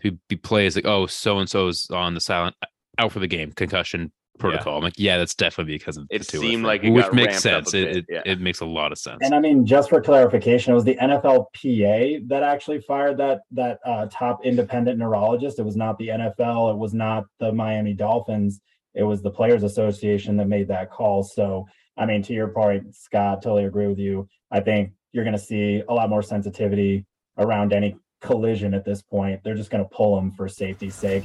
[0.00, 2.56] who be plays like, oh, so and so's on the silent
[2.98, 4.76] out for the game, concussion protocol.
[4.76, 7.14] I'm like, yeah, that's definitely because of It the Tua seemed like it which got
[7.14, 7.74] makes sense.
[7.74, 8.22] It, it, yeah.
[8.24, 9.18] it makes a lot of sense.
[9.22, 13.80] And I mean, just for clarification, it was the NFLPA that actually fired that that
[13.84, 15.58] uh, top independent neurologist.
[15.58, 16.72] It was not the NFL.
[16.72, 18.60] It was not the Miami Dolphins.
[18.94, 21.22] It was the Players Association that made that call.
[21.22, 21.66] So,
[21.96, 24.28] I mean, to your point, Scott, totally agree with you.
[24.50, 27.04] I think you're going to see a lot more sensitivity
[27.38, 29.42] around any collision at this point.
[29.44, 31.24] They're just going to pull them for safety's sake.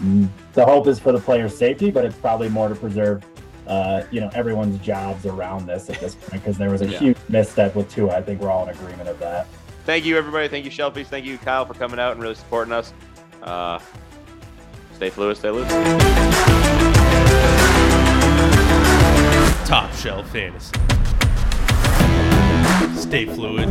[0.00, 3.24] The hope is for the player's safety, but it's probably more to preserve
[3.68, 6.98] uh, you know, everyone's jobs around this at this point because there was a Yeah.
[6.98, 8.16] huge misstep with Tua.
[8.16, 9.46] I think we're all in agreement of that.
[9.86, 10.48] Thank you, everybody.
[10.48, 11.06] Thank you, Shelfies.
[11.06, 12.92] Thank you, Kyle, for coming out and really supporting us.
[13.42, 13.78] Uh,
[14.96, 15.68] stay fluid, stay loose.
[19.66, 20.72] Top Shelf Fantasy.
[23.00, 23.68] Stay fluid.